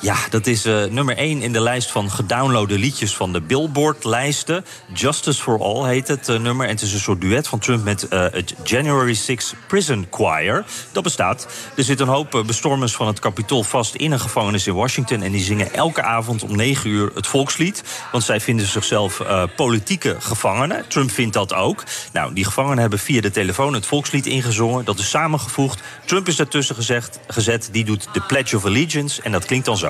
[0.00, 4.64] Ja, dat is eh, nummer 1 in de lijst van gedownloade liedjes van de Billboard-lijsten.
[4.92, 6.66] Justice for All heet het eh, nummer.
[6.66, 10.64] En het is een soort duet van Trump met eh, het January 6 Prison Choir.
[10.92, 11.48] Dat bestaat.
[11.76, 15.22] Er zit een hoop bestormers van het Capitool vast in een gevangenis in Washington.
[15.22, 17.82] En die zingen elke avond om 9 uur het volkslied.
[18.12, 19.22] Want zij vinden zichzelf
[19.56, 20.88] politieke gevangenen.
[20.88, 21.84] Trump vindt dat ook.
[22.12, 24.84] Nou, die gevangenen hebben via de telefoon het volkslied ingezongen.
[24.84, 25.80] Dat is samengevoegd.
[26.04, 27.68] Trump is daartussen gezegd, gezet.
[27.72, 29.22] Die doet de Pledge of Allegiance.
[29.22, 29.87] En dat klinkt dan zo.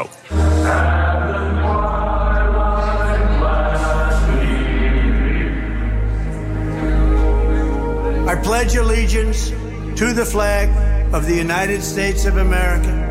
[8.26, 9.50] I pledge allegiance
[9.98, 10.68] to the flag
[11.14, 13.08] of the United States of America.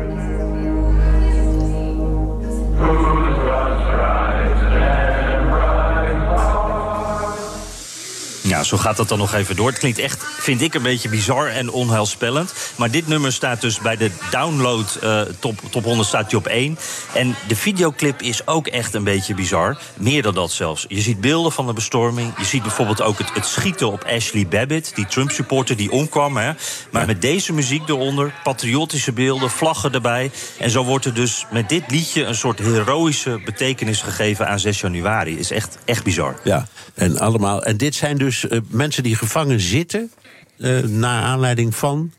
[8.58, 9.68] Ja, zo gaat dat dan nog even door.
[9.68, 12.52] Het klinkt echt, vind ik, een beetje bizar en onheilspellend.
[12.76, 16.46] Maar dit nummer staat dus bij de download uh, top, top 100 staat hij op
[16.46, 16.78] 1.
[17.14, 19.78] En de videoclip is ook echt een beetje bizar.
[19.96, 20.84] Meer dan dat zelfs.
[20.88, 22.32] Je ziet beelden van de bestorming.
[22.38, 26.36] Je ziet bijvoorbeeld ook het, het schieten op Ashley Babbitt, die Trump-supporter die omkwam.
[26.36, 26.52] Hè.
[26.90, 30.30] Maar met deze muziek eronder, patriotische beelden, vlaggen erbij.
[30.58, 34.80] En zo wordt er dus met dit liedje een soort heroïsche betekenis gegeven aan 6
[34.80, 35.38] januari.
[35.38, 36.36] Is echt, echt bizar.
[36.44, 37.62] Ja, en allemaal.
[37.62, 40.10] En dit zijn dus uh, mensen die gevangen zitten.
[40.58, 42.12] Uh, naar aanleiding van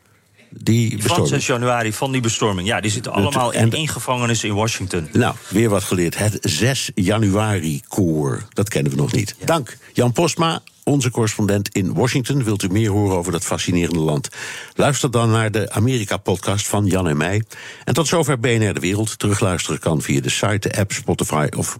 [0.50, 1.30] die bestorming.
[1.30, 2.68] Van 6 januari, van die bestorming.
[2.68, 5.10] Ja, die zitten allemaal in één gevangenis in Washington.
[5.12, 6.18] Nou, weer wat geleerd.
[6.18, 8.48] Het 6 januari-koor.
[8.50, 9.36] Dat kennen we nog niet.
[9.40, 9.46] Ja.
[9.46, 10.62] Dank, Jan Postma.
[10.84, 12.44] Onze correspondent in Washington.
[12.44, 14.30] Wilt u meer horen over dat fascinerende land?
[14.76, 17.44] Luister dan naar de Amerika-podcast van Jan en mij.
[17.84, 19.20] En tot zover BNR De Wereld.
[19.20, 21.80] Terugluisteren kan via de site, de app, Spotify of